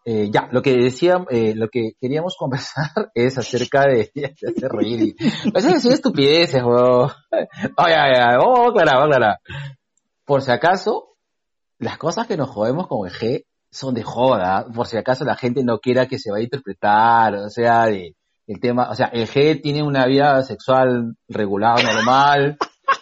eh, 0.05 0.29
ya, 0.29 0.49
lo 0.51 0.61
que 0.61 0.73
decía, 0.75 1.25
eh, 1.29 1.53
lo 1.55 1.69
que 1.69 1.91
queríamos 1.99 2.35
conversar 2.37 3.09
es 3.13 3.37
acerca 3.37 3.83
de, 3.85 4.11
de 4.13 4.25
hacer 4.25 4.69
reír 4.69 5.01
y, 5.01 5.15
pues 5.51 5.63
es 5.65 5.85
estupideces, 5.85 6.61
weón. 6.61 7.09
Ay, 7.77 7.93
vamos 8.37 8.59
a 8.59 8.67
aclarar, 8.69 9.03
aclarar. 9.03 9.37
Por 10.25 10.41
si 10.41 10.51
acaso, 10.51 11.08
las 11.79 11.97
cosas 11.97 12.27
que 12.27 12.37
nos 12.37 12.49
jodemos 12.49 12.87
con 12.87 13.07
el 13.07 13.13
G 13.13 13.45
son 13.71 13.93
de 13.93 14.03
joda, 14.03 14.65
por 14.73 14.87
si 14.87 14.97
acaso 14.97 15.23
la 15.25 15.35
gente 15.35 15.63
no 15.63 15.79
quiera 15.79 16.07
que 16.07 16.17
se 16.19 16.31
vaya 16.31 16.41
a 16.41 16.43
interpretar, 16.43 17.35
o 17.35 17.49
sea, 17.49 17.85
de, 17.85 18.15
el 18.47 18.59
tema, 18.59 18.89
o 18.89 18.95
sea, 18.95 19.07
el 19.07 19.27
G 19.27 19.61
tiene 19.61 19.83
una 19.83 20.05
vida 20.07 20.41
sexual 20.43 21.15
regular, 21.27 21.83
normal, 21.83 22.57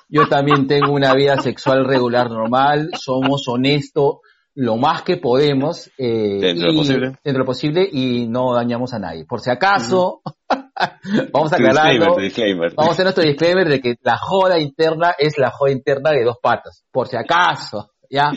yo 0.09 0.27
también 0.27 0.67
tengo 0.67 0.91
una 0.91 1.13
vida 1.13 1.37
sexual 1.41 1.85
regular, 1.85 2.29
normal, 2.29 2.91
somos 2.99 3.47
honestos 3.47 4.17
lo 4.59 4.75
más 4.75 5.03
que 5.03 5.17
podemos, 5.17 5.89
eh, 5.99 6.39
Dentro 6.41 6.67
de 6.67 6.67
lo 6.67 6.73
y- 6.73 6.77
posible. 6.77 7.07
dentro 7.07 7.31
de 7.33 7.37
lo 7.39 7.45
posible 7.45 7.89
y 7.91 8.27
no 8.27 8.55
dañamos 8.55 8.91
a 8.93 8.97
nadie. 8.99 9.23
Por 9.25 9.39
si 9.39 9.51
acaso, 9.51 10.21
vamos 11.31 11.51
disclaimer, 11.51 12.07
tu 12.13 12.21
disclaimer. 12.21 12.73
vamos 12.75 12.89
a 12.89 12.93
hacer 12.93 13.05
nuestro 13.05 13.23
disclaimer 13.23 13.69
de 13.69 13.79
que 13.79 13.95
la 14.01 14.17
joda 14.17 14.59
interna 14.59 15.13
es 15.17 15.37
la 15.37 15.51
joda 15.51 15.71
interna 15.71 16.09
de 16.11 16.23
dos 16.23 16.37
patas. 16.41 16.83
Por 16.91 17.07
si 17.07 17.15
acaso, 17.15 17.91
ya, 18.09 18.31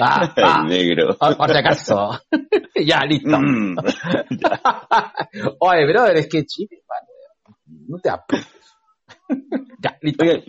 Ah, 0.00 0.32
ah, 0.36 0.62
El 0.62 0.68
negro. 0.68 1.16
ah, 1.20 1.34
por 1.36 1.50
si 1.50 1.56
acaso, 1.58 2.20
ya, 2.74 3.00
listo. 3.06 3.38
Mm. 3.38 3.76
Oye, 5.60 5.86
brother, 5.86 6.16
es 6.16 6.28
que 6.28 6.44
chile, 6.44 6.82
mano, 6.88 7.08
no 7.88 7.98
te 7.98 8.10
apures. 8.10 8.46
ya, 9.82 9.96
listo. 10.02 10.24
Oye, 10.24 10.44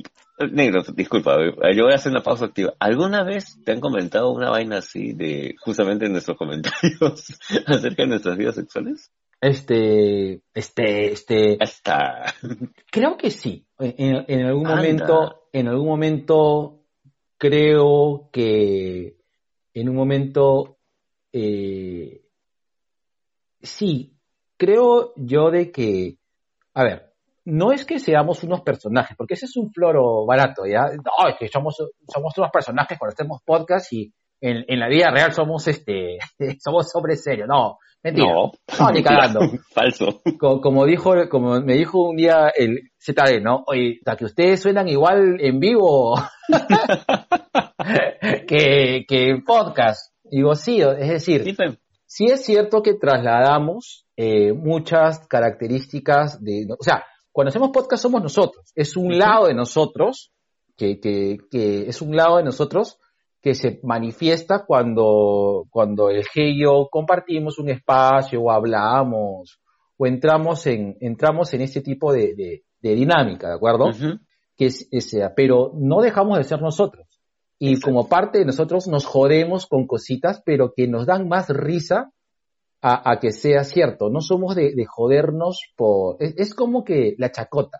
negro, 0.51 0.83
disculpa, 0.93 1.35
eh, 1.41 1.75
yo 1.75 1.83
voy 1.85 1.93
a 1.93 1.95
hacer 1.95 2.11
una 2.11 2.21
pausa 2.21 2.45
activa. 2.45 2.73
¿Alguna 2.79 3.23
vez 3.23 3.57
te 3.63 3.71
han 3.71 3.79
comentado 3.79 4.31
una 4.31 4.49
vaina 4.51 4.77
así 4.77 5.13
de 5.13 5.55
justamente 5.59 6.05
en 6.05 6.11
nuestros 6.11 6.37
comentarios 6.37 7.33
acerca 7.65 8.03
de 8.03 8.07
nuestras 8.07 8.37
vidas 8.37 8.55
sexuales? 8.55 9.11
Este, 9.39 10.41
este, 10.53 11.11
este, 11.11 11.57
Hasta. 11.59 12.33
creo 12.91 13.17
que 13.17 13.29
sí. 13.31 13.65
En, 13.79 14.25
en 14.27 14.45
algún 14.47 14.65
Anda. 14.67 14.75
momento, 14.77 15.43
en 15.53 15.67
algún 15.67 15.87
momento, 15.87 16.83
creo 17.37 18.29
que, 18.31 19.17
en 19.73 19.89
un 19.89 19.95
momento, 19.95 20.77
eh, 21.31 22.21
sí, 23.61 24.17
creo 24.57 25.13
yo 25.15 25.51
de 25.51 25.71
que, 25.71 26.17
a 26.73 26.83
ver, 26.83 27.13
no 27.45 27.71
es 27.71 27.85
que 27.85 27.99
seamos 27.99 28.43
unos 28.43 28.61
personajes, 28.61 29.15
porque 29.15 29.35
ese 29.35 29.45
es 29.45 29.55
un 29.55 29.71
floro 29.71 30.25
barato, 30.25 30.65
¿ya? 30.65 30.87
No, 30.97 31.29
es 31.29 31.35
que 31.39 31.47
somos, 31.47 31.77
somos 32.07 32.37
unos 32.37 32.51
personajes 32.51 32.97
cuando 32.99 33.13
hacemos 33.13 33.41
podcast 33.45 33.93
y 33.93 34.13
en, 34.41 34.65
en 34.67 34.79
la 34.79 34.87
vida 34.87 35.09
real 35.11 35.33
somos 35.33 35.67
este, 35.67 36.17
somos 36.63 36.93
hombres 36.95 37.23
serios. 37.23 37.47
No, 37.47 37.77
mentira. 38.03 38.27
No. 38.33 38.51
No, 38.79 38.91
ni 38.91 39.03
cagando. 39.03 39.39
Falso. 39.73 40.21
Co- 40.39 40.61
Como, 40.61 40.85
dijo, 40.85 41.13
como 41.29 41.59
me 41.61 41.73
dijo 41.75 42.01
un 42.09 42.17
día 42.17 42.51
el 42.55 42.91
ZD, 42.99 43.41
¿no? 43.41 43.63
Oye, 43.67 43.97
hasta 43.99 44.15
que 44.15 44.25
ustedes 44.25 44.61
suenan 44.61 44.87
igual 44.87 45.37
en 45.39 45.59
vivo 45.59 46.15
que, 48.47 49.05
que 49.07 49.29
en 49.29 49.43
podcast. 49.43 50.13
Digo, 50.23 50.55
sí, 50.55 50.81
es 50.81 51.09
decir, 51.09 51.43
Sí, 51.43 51.55
sí 52.05 52.25
es 52.25 52.43
cierto 52.45 52.81
que 52.81 52.93
trasladamos 52.95 54.05
eh, 54.17 54.51
muchas 54.53 55.25
características 55.27 56.43
de, 56.43 56.65
o 56.77 56.83
sea, 56.83 57.03
cuando 57.31 57.49
hacemos 57.49 57.69
podcast 57.71 58.01
somos 58.03 58.21
nosotros, 58.21 58.65
es 58.75 58.97
un 58.97 59.17
lado 59.17 59.47
de 59.47 59.53
nosotros 59.53 60.31
que, 60.75 60.99
que, 60.99 61.37
que 61.51 61.87
es 61.87 62.01
un 62.01 62.15
lado 62.15 62.37
de 62.37 62.43
nosotros 62.43 62.97
que 63.47 63.55
se 63.55 63.79
manifiesta 63.83 64.65
cuando, 64.65 65.67
cuando 65.69 66.09
el 66.09 66.23
G 66.23 66.51
y 66.53 66.63
yo 66.63 66.89
compartimos 66.91 67.59
un 67.59 67.69
espacio 67.69 68.41
o 68.41 68.51
hablamos 68.51 69.61
o 69.97 70.05
entramos 70.05 70.67
en, 70.67 70.97
entramos 70.99 71.53
en 71.53 71.61
ese 71.61 71.79
tipo 71.79 72.11
de, 72.11 72.35
de, 72.35 72.63
de 72.81 72.93
dinámica, 72.93 73.47
¿de 73.47 73.55
acuerdo? 73.55 73.85
Ujú. 73.91 74.19
que 74.57 74.65
es- 74.65 74.89
es 74.91 75.09
sea, 75.09 75.33
pero 75.33 75.71
no 75.75 76.01
dejamos 76.01 76.37
de 76.37 76.43
ser 76.43 76.61
nosotros. 76.61 77.07
Y 77.57 77.69
Exacto. 77.69 77.85
como 77.87 78.09
parte 78.09 78.39
de 78.39 78.45
nosotros 78.45 78.87
nos 78.89 79.05
jodemos 79.05 79.65
con 79.65 79.87
cositas, 79.87 80.41
pero 80.45 80.73
que 80.75 80.89
nos 80.89 81.05
dan 81.05 81.29
más 81.29 81.47
risa 81.47 82.11
a, 82.81 83.09
a 83.11 83.19
que 83.21 83.31
sea 83.31 83.63
cierto. 83.63 84.09
No 84.09 84.19
somos 84.19 84.55
de, 84.55 84.73
de 84.75 84.85
jodernos 84.85 85.61
por... 85.77 86.17
Es, 86.19 86.33
es 86.37 86.53
como 86.53 86.83
que 86.83 87.15
la 87.17 87.31
chacota, 87.31 87.79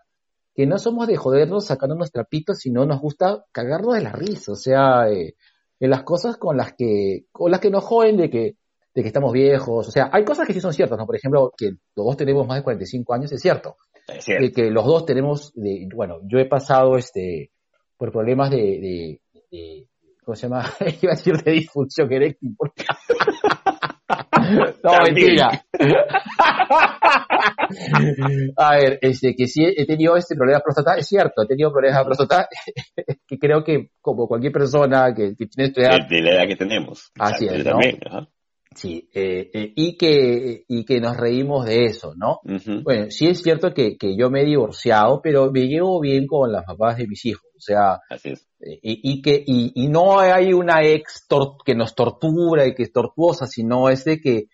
que 0.54 0.66
no 0.66 0.78
somos 0.78 1.06
de 1.08 1.16
jodernos 1.16 1.66
sacando 1.66 1.94
nuestra 1.94 2.24
pito, 2.24 2.54
sino 2.54 2.86
nos 2.86 3.00
gusta 3.00 3.44
cagarnos 3.52 3.94
de 3.96 4.02
la 4.02 4.12
risa. 4.12 4.52
O 4.52 4.56
sea, 4.56 5.08
eh, 5.10 5.34
en 5.80 5.90
las 5.90 6.02
cosas 6.02 6.36
con 6.36 6.56
las 6.56 6.74
que, 6.74 7.24
con 7.32 7.50
las 7.50 7.60
que 7.60 7.70
nos 7.70 7.84
joden 7.84 8.16
de 8.16 8.30
que, 8.30 8.56
de 8.94 9.02
que 9.02 9.08
estamos 9.08 9.32
viejos. 9.32 9.88
O 9.88 9.90
sea, 9.90 10.10
hay 10.12 10.24
cosas 10.24 10.46
que 10.46 10.52
sí 10.52 10.60
son 10.60 10.72
ciertas, 10.72 10.98
¿no? 10.98 11.06
Por 11.06 11.16
ejemplo, 11.16 11.52
que 11.56 11.70
los 11.94 12.06
dos 12.06 12.16
tenemos 12.16 12.46
más 12.46 12.58
de 12.58 12.64
45 12.64 13.14
años, 13.14 13.32
es 13.32 13.40
cierto 13.40 13.76
Es 14.06 14.24
cierto. 14.24 14.44
de 14.44 14.52
que 14.52 14.70
los 14.70 14.84
dos 14.84 15.04
tenemos, 15.06 15.52
de, 15.54 15.88
bueno, 15.94 16.18
yo 16.24 16.38
he 16.38 16.46
pasado 16.46 16.96
este 16.96 17.50
por 17.96 18.12
problemas 18.12 18.50
de, 18.50 18.56
de, 18.56 19.20
de- 19.50 19.86
¿cómo 20.24 20.36
se 20.36 20.48
llama? 20.48 20.64
Iba 21.02 21.12
a 21.12 21.16
decir 21.16 21.36
de 21.42 21.52
disfunción 21.52 22.12
eréctil. 22.12 22.56
no, 24.84 24.92
mentira. 25.04 25.64
a 28.56 28.76
ver, 28.76 28.98
este, 29.02 29.34
que 29.34 29.46
sí 29.46 29.64
he 29.64 29.86
tenido 29.86 30.16
este 30.16 30.34
problema 30.34 30.58
de 30.58 30.62
próstata, 30.64 30.94
es 30.96 31.06
cierto, 31.06 31.42
he 31.42 31.46
tenido 31.46 31.70
problemas 31.72 31.98
de 32.00 32.04
próstata, 32.04 32.48
que 33.26 33.38
creo 33.38 33.62
que 33.64 33.90
como 34.00 34.26
cualquier 34.26 34.52
persona 34.52 35.12
que, 35.14 35.34
que 35.36 35.46
tiene 35.46 35.68
esta 35.68 35.80
edad, 35.82 36.08
De, 36.08 36.16
de 36.16 36.22
la 36.22 36.30
edad 36.34 36.48
que 36.48 36.56
tenemos. 36.56 37.10
Así 37.18 37.46
es, 37.46 37.64
¿no? 37.64 37.70
también, 37.72 37.98
ajá. 38.06 38.28
sí, 38.74 39.08
eh, 39.14 39.50
eh, 39.52 39.72
y 39.76 39.96
que, 39.96 40.64
y 40.68 40.84
que 40.84 41.00
nos 41.00 41.16
reímos 41.16 41.66
de 41.66 41.84
eso, 41.84 42.14
¿no? 42.16 42.40
Bueno, 42.82 43.06
sí 43.10 43.26
es 43.26 43.42
cierto 43.42 43.72
que, 43.74 43.96
que 43.96 44.16
yo 44.16 44.30
me 44.30 44.42
he 44.42 44.46
divorciado, 44.46 45.20
pero 45.22 45.50
me 45.50 45.66
llevo 45.66 46.00
bien 46.00 46.26
con 46.26 46.52
las 46.52 46.64
papás 46.64 46.96
de 46.98 47.06
mis 47.06 47.24
hijos. 47.26 47.42
O 47.56 47.60
sea, 47.60 47.98
Así 48.08 48.30
es. 48.30 48.46
eh, 48.60 48.78
y, 48.82 49.12
y 49.14 49.20
que, 49.22 49.42
y, 49.44 49.72
y 49.74 49.88
no 49.88 50.20
hay 50.20 50.52
una 50.52 50.84
ex 50.84 51.26
que 51.64 51.74
nos 51.74 51.96
tortura 51.96 52.66
y 52.66 52.74
que 52.74 52.84
es 52.84 52.92
tortuosa, 52.92 53.46
sino 53.46 53.88
es 53.88 54.04
de 54.04 54.20
que 54.20 54.44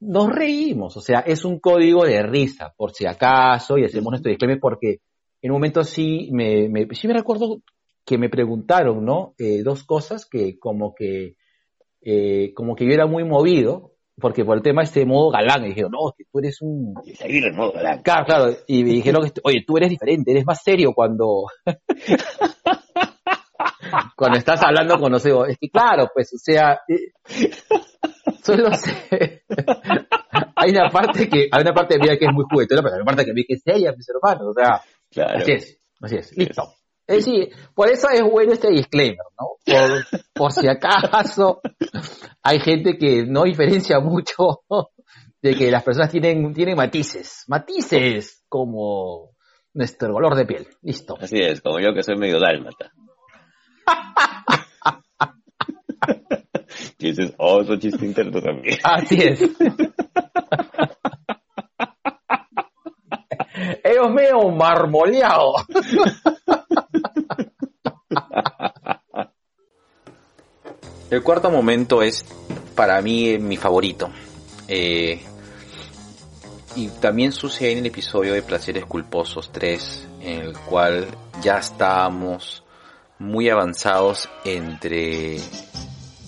nos 0.00 0.28
reímos. 0.28 0.96
O 0.96 1.00
sea, 1.00 1.20
es 1.20 1.44
un 1.44 1.58
código 1.58 2.04
de 2.04 2.22
risa, 2.22 2.72
por 2.76 2.92
si 2.92 3.06
acaso, 3.06 3.78
y 3.78 3.84
hacemos 3.84 4.10
nuestro 4.10 4.30
disclaimer 4.30 4.60
porque 4.60 4.98
en 5.42 5.50
un 5.50 5.56
momento 5.56 5.84
sí 5.84 6.30
me, 6.32 6.68
me, 6.68 6.86
sí 6.92 7.08
me 7.08 7.14
recuerdo 7.14 7.62
que 8.04 8.18
me 8.18 8.28
preguntaron, 8.28 9.04
¿no? 9.04 9.34
Eh, 9.38 9.62
dos 9.62 9.84
cosas 9.84 10.26
que 10.26 10.58
como 10.58 10.94
que, 10.94 11.36
eh, 12.00 12.52
como 12.54 12.74
que 12.74 12.86
yo 12.86 12.92
era 12.92 13.06
muy 13.06 13.24
movido, 13.24 13.92
porque 14.20 14.44
por 14.44 14.56
el 14.56 14.62
tema 14.62 14.82
este 14.82 15.04
modo 15.04 15.30
galán, 15.30 15.64
y 15.64 15.68
dijeron, 15.68 15.92
no, 15.92 16.12
que 16.16 16.24
tú 16.30 16.38
eres 16.38 16.62
un, 16.62 16.94
Y 17.04 17.14
seguir 17.14 17.44
el 17.44 17.54
modo 17.54 17.72
galán. 17.72 18.02
Claro, 18.02 18.24
claro, 18.24 18.56
y 18.66 18.82
me 18.82 18.90
dijeron, 18.90 19.24
que, 19.24 19.40
oye, 19.44 19.64
tú 19.66 19.76
eres 19.76 19.90
diferente, 19.90 20.30
eres 20.30 20.46
más 20.46 20.62
serio 20.62 20.92
cuando... 20.94 21.46
cuando 24.16 24.38
estás 24.38 24.62
hablando 24.62 24.98
con 24.98 25.12
los 25.12 25.24
egos. 25.24 25.48
Es 25.48 25.58
que 25.58 25.70
claro, 25.70 26.10
pues, 26.12 26.32
o 26.34 26.38
sea, 26.38 26.80
eh, 26.88 27.12
solo 28.42 28.72
sé... 28.74 29.44
hay 30.56 30.70
una 30.70 30.90
parte 30.90 31.28
que, 31.28 31.48
hay 31.50 31.62
una 31.62 31.72
parte 31.72 31.98
mía 31.98 32.18
que 32.18 32.26
es 32.26 32.32
muy 32.32 32.44
juguetona, 32.50 32.82
pero 32.82 32.94
hay 32.94 33.00
una 33.00 33.06
parte 33.06 33.24
que 33.24 33.30
a 33.30 33.34
mí 33.34 33.44
que 33.44 33.54
es 33.54 33.62
seria, 33.62 33.92
mis 33.92 34.08
hermanos, 34.08 34.48
o 34.48 34.54
sea, 34.54 34.82
Claro. 35.10 35.38
así 35.38 35.52
es, 35.52 35.80
así 36.00 36.16
es, 36.16 36.36
listo. 36.36 36.74
Es 37.06 37.24
decir, 37.24 37.48
por 37.74 37.88
eso 37.88 38.10
es 38.10 38.22
bueno 38.22 38.52
este 38.52 38.70
disclaimer, 38.70 39.24
¿no? 39.40 39.46
Por, 39.64 40.04
por 40.34 40.52
si 40.52 40.68
acaso 40.68 41.62
hay 42.42 42.60
gente 42.60 42.98
que 42.98 43.24
no 43.24 43.44
diferencia 43.44 43.98
mucho 44.00 44.60
de 45.40 45.54
que 45.54 45.70
las 45.70 45.82
personas 45.82 46.10
tienen, 46.10 46.52
tienen 46.52 46.76
matices, 46.76 47.44
matices 47.48 48.44
como 48.48 49.30
nuestro 49.72 50.12
color 50.12 50.34
de 50.34 50.44
piel. 50.44 50.68
Listo. 50.82 51.16
Así 51.18 51.38
es, 51.38 51.62
como 51.62 51.80
yo 51.80 51.94
que 51.94 52.02
soy 52.02 52.16
medio 52.16 52.38
dálmata. 52.40 52.92
y 56.98 57.10
ese 57.10 57.24
es 57.24 57.34
otro 57.38 57.78
chiste 57.78 58.04
interno 58.04 58.40
también. 58.42 58.78
Así 58.84 59.16
es. 59.16 59.40
Ellos 63.84 64.10
medio 64.10 64.50
marmoleado. 64.50 65.54
El 71.10 71.22
cuarto 71.22 71.50
momento 71.50 72.02
es 72.02 72.24
para 72.74 73.00
mí 73.00 73.38
mi 73.38 73.56
favorito. 73.56 74.10
Eh, 74.66 75.20
y 76.76 76.88
también 76.88 77.32
sucede 77.32 77.72
en 77.72 77.78
el 77.78 77.86
episodio 77.86 78.34
de 78.34 78.42
Placeres 78.42 78.84
Culposos 78.84 79.50
3, 79.50 80.08
en 80.20 80.40
el 80.40 80.58
cual 80.58 81.06
ya 81.40 81.58
estábamos 81.58 82.62
muy 83.18 83.48
avanzados 83.48 84.28
entre 84.44 85.38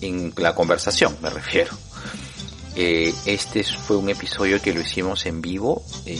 en 0.01 0.33
la 0.37 0.53
conversación, 0.55 1.15
me 1.21 1.29
refiero. 1.29 1.71
Eh, 2.75 3.13
este 3.25 3.63
fue 3.63 3.97
un 3.97 4.09
episodio 4.09 4.61
que 4.61 4.73
lo 4.73 4.81
hicimos 4.81 5.25
en 5.25 5.41
vivo. 5.41 5.83
eh, 6.05 6.19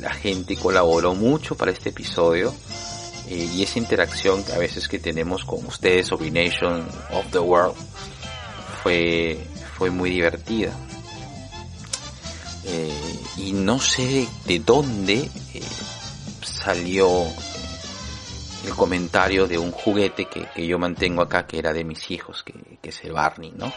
la 0.00 0.14
gente 0.14 0.56
colaboró 0.56 1.14
mucho 1.14 1.56
para 1.56 1.70
este 1.70 1.90
episodio. 1.90 2.54
eh, 3.28 3.48
y 3.54 3.62
esa 3.62 3.78
interacción 3.78 4.44
a 4.54 4.58
veces 4.58 4.88
que 4.88 4.98
tenemos 4.98 5.44
con 5.44 5.64
ustedes, 5.66 6.10
Nation 6.12 6.86
of 7.10 7.26
the 7.30 7.38
World, 7.38 7.74
fue, 8.82 9.38
fue 9.76 9.90
muy 9.90 10.10
divertida. 10.10 10.72
Y 13.36 13.52
no 13.52 13.78
sé 13.78 14.26
de 14.46 14.58
dónde 14.60 15.28
salió 16.42 17.26
comentario 18.74 19.46
de 19.46 19.58
un 19.58 19.70
juguete 19.70 20.26
que, 20.26 20.46
que 20.54 20.66
yo 20.66 20.78
mantengo 20.78 21.22
acá, 21.22 21.46
que 21.46 21.58
era 21.58 21.72
de 21.72 21.84
mis 21.84 22.10
hijos, 22.10 22.42
que, 22.42 22.54
que 22.80 22.90
es 22.90 23.04
el 23.04 23.12
Barney, 23.12 23.52
¿no? 23.56 23.72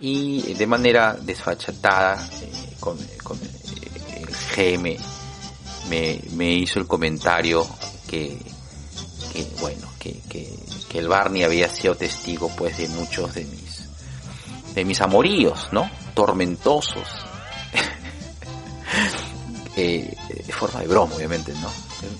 Y 0.00 0.54
de 0.54 0.66
manera 0.66 1.14
desfachatada, 1.14 2.28
eh, 2.40 2.76
con, 2.78 2.96
con, 3.24 3.36
eh, 3.38 4.26
el 4.26 4.78
GM 4.80 4.96
me, 5.88 6.20
me 6.32 6.52
hizo 6.52 6.78
el 6.78 6.86
comentario 6.86 7.66
que, 8.08 8.38
que 9.32 9.46
bueno, 9.60 9.88
que, 9.98 10.20
que, 10.28 10.54
que 10.88 10.98
el 10.98 11.08
Barney 11.08 11.42
había 11.42 11.68
sido 11.68 11.94
testigo 11.94 12.50
pues 12.56 12.78
de 12.78 12.88
muchos 12.88 13.34
de 13.34 13.44
mis, 13.44 13.88
de 14.74 14.84
mis 14.84 15.00
amoríos, 15.00 15.68
¿no? 15.72 15.90
Tormentosos. 16.14 17.08
Eh, 19.80 20.12
de 20.28 20.52
forma 20.52 20.80
de 20.80 20.88
broma, 20.88 21.14
obviamente, 21.14 21.52
¿no? 21.52 21.70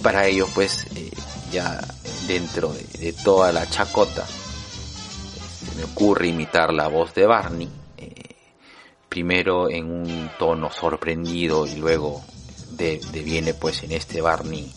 Para 0.00 0.24
ellos, 0.28 0.48
pues, 0.54 0.86
eh, 0.94 1.10
ya 1.50 1.80
dentro 2.26 2.72
de, 2.72 3.12
toda 3.12 3.52
la 3.52 3.68
chacota, 3.68 4.26
se 4.26 5.74
me 5.76 5.84
ocurre 5.84 6.28
imitar 6.28 6.72
la 6.72 6.88
voz 6.88 7.14
de 7.14 7.26
Barney, 7.26 7.68
eh, 7.96 8.36
primero 9.08 9.70
en 9.70 9.90
un 9.90 10.30
tono 10.38 10.70
sorprendido 10.70 11.66
y 11.66 11.76
luego 11.76 12.22
de, 12.70 13.00
viene 13.12 13.54
pues 13.54 13.82
en 13.82 13.92
este 13.92 14.20
Barney 14.20 14.72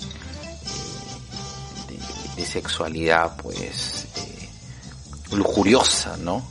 eh, 1.89 1.99
de, 2.35 2.45
sexualidad 2.45 3.35
pues 3.37 4.07
eh, 4.17 4.49
lujuriosa, 5.33 6.17
¿no? 6.17 6.45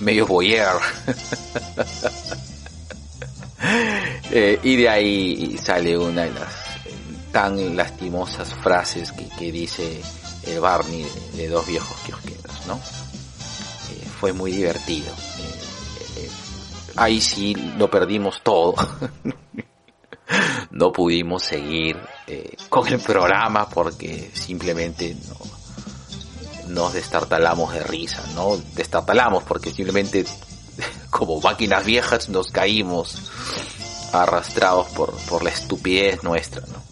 Medio 0.00 0.26
voyeur. 0.26 0.80
Y 4.32 4.76
de 4.76 4.88
ahí 4.88 5.58
sale 5.58 5.98
una 5.98 6.22
de 6.22 6.30
las 6.30 6.69
tan 7.32 7.76
lastimosas 7.76 8.54
frases 8.54 9.12
que, 9.12 9.52
dice 9.52 10.00
el 10.46 10.60
Barney 10.60 11.06
de, 11.34 11.48
dos 11.48 11.66
viejos 11.66 11.96
kiosqueros, 12.04 12.66
¿no? 12.66 12.74
Eh, 12.74 14.06
fue 14.18 14.32
muy 14.32 14.52
divertido. 14.52 15.12
Eh, 15.12 16.06
eh, 16.16 16.30
ahí 16.96 17.20
sí 17.20 17.54
lo 17.54 17.90
perdimos 17.90 18.42
todo. 18.42 18.74
no 20.70 20.92
pudimos 20.92 21.42
seguir 21.42 21.98
con 22.68 22.86
el 22.86 23.00
programa 23.00 23.68
porque 23.68 24.30
simplemente 24.32 25.16
no, 25.28 26.70
nos 26.70 26.92
destartalamos 26.92 27.72
de 27.74 27.82
risa, 27.82 28.22
¿no? 28.34 28.56
Destartalamos 28.74 29.42
porque 29.42 29.72
simplemente 29.72 30.24
como 31.10 31.40
máquinas 31.40 31.84
viejas 31.84 32.28
nos 32.28 32.50
caímos 32.50 33.30
arrastrados 34.12 34.88
por, 34.88 35.12
por 35.26 35.42
la 35.42 35.50
estupidez 35.50 36.22
nuestra, 36.22 36.62
¿no? 36.66 36.89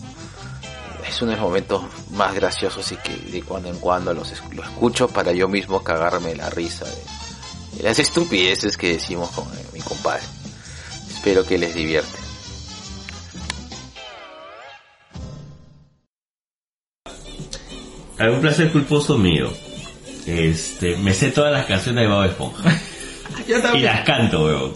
Es 1.09 1.23
uno 1.23 1.31
de 1.33 1.37
los 1.39 1.47
momentos 1.47 1.83
más 2.13 2.35
graciosos 2.35 2.93
y 2.93 2.97
que 2.97 3.17
de 3.33 3.43
cuando 3.43 3.69
en 3.71 3.79
cuando 3.79 4.13
los, 4.15 4.31
es- 4.31 4.43
lo 4.53 4.63
escucho 4.63 5.09
para 5.09 5.33
yo 5.33 5.49
mismo 5.49 5.83
cagarme 5.83 6.35
la 6.37 6.51
risa 6.51 6.85
de, 6.85 7.77
de 7.79 7.83
las 7.83 7.99
estupideces 7.99 8.77
que 8.77 8.93
decimos 8.93 9.31
con 9.31 9.45
eh, 9.59 9.65
mi 9.73 9.81
compadre. 9.81 10.23
Espero 11.11 11.45
que 11.45 11.59
les 11.59 11.75
divierte. 11.75 12.19
Algún 18.19 18.41
placer 18.41 18.73
culposo 18.73 19.17
mío. 19.17 19.53
Este, 20.27 20.97
me 20.97 21.15
sé 21.15 21.31
todas 21.31 21.53
las 21.53 21.67
canciones 21.67 22.05
de 22.05 22.09
Bob 22.09 22.25
Esponja. 22.25 22.71
Yo 23.49 23.59
Y 23.59 23.63
también. 23.63 23.85
las 23.87 24.01
canto, 24.05 24.45
weón. 24.45 24.73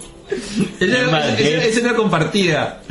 Es 0.81 0.89
esa 0.89 1.65
es 1.65 1.79
una 1.83 1.95
compartida. 1.95 2.83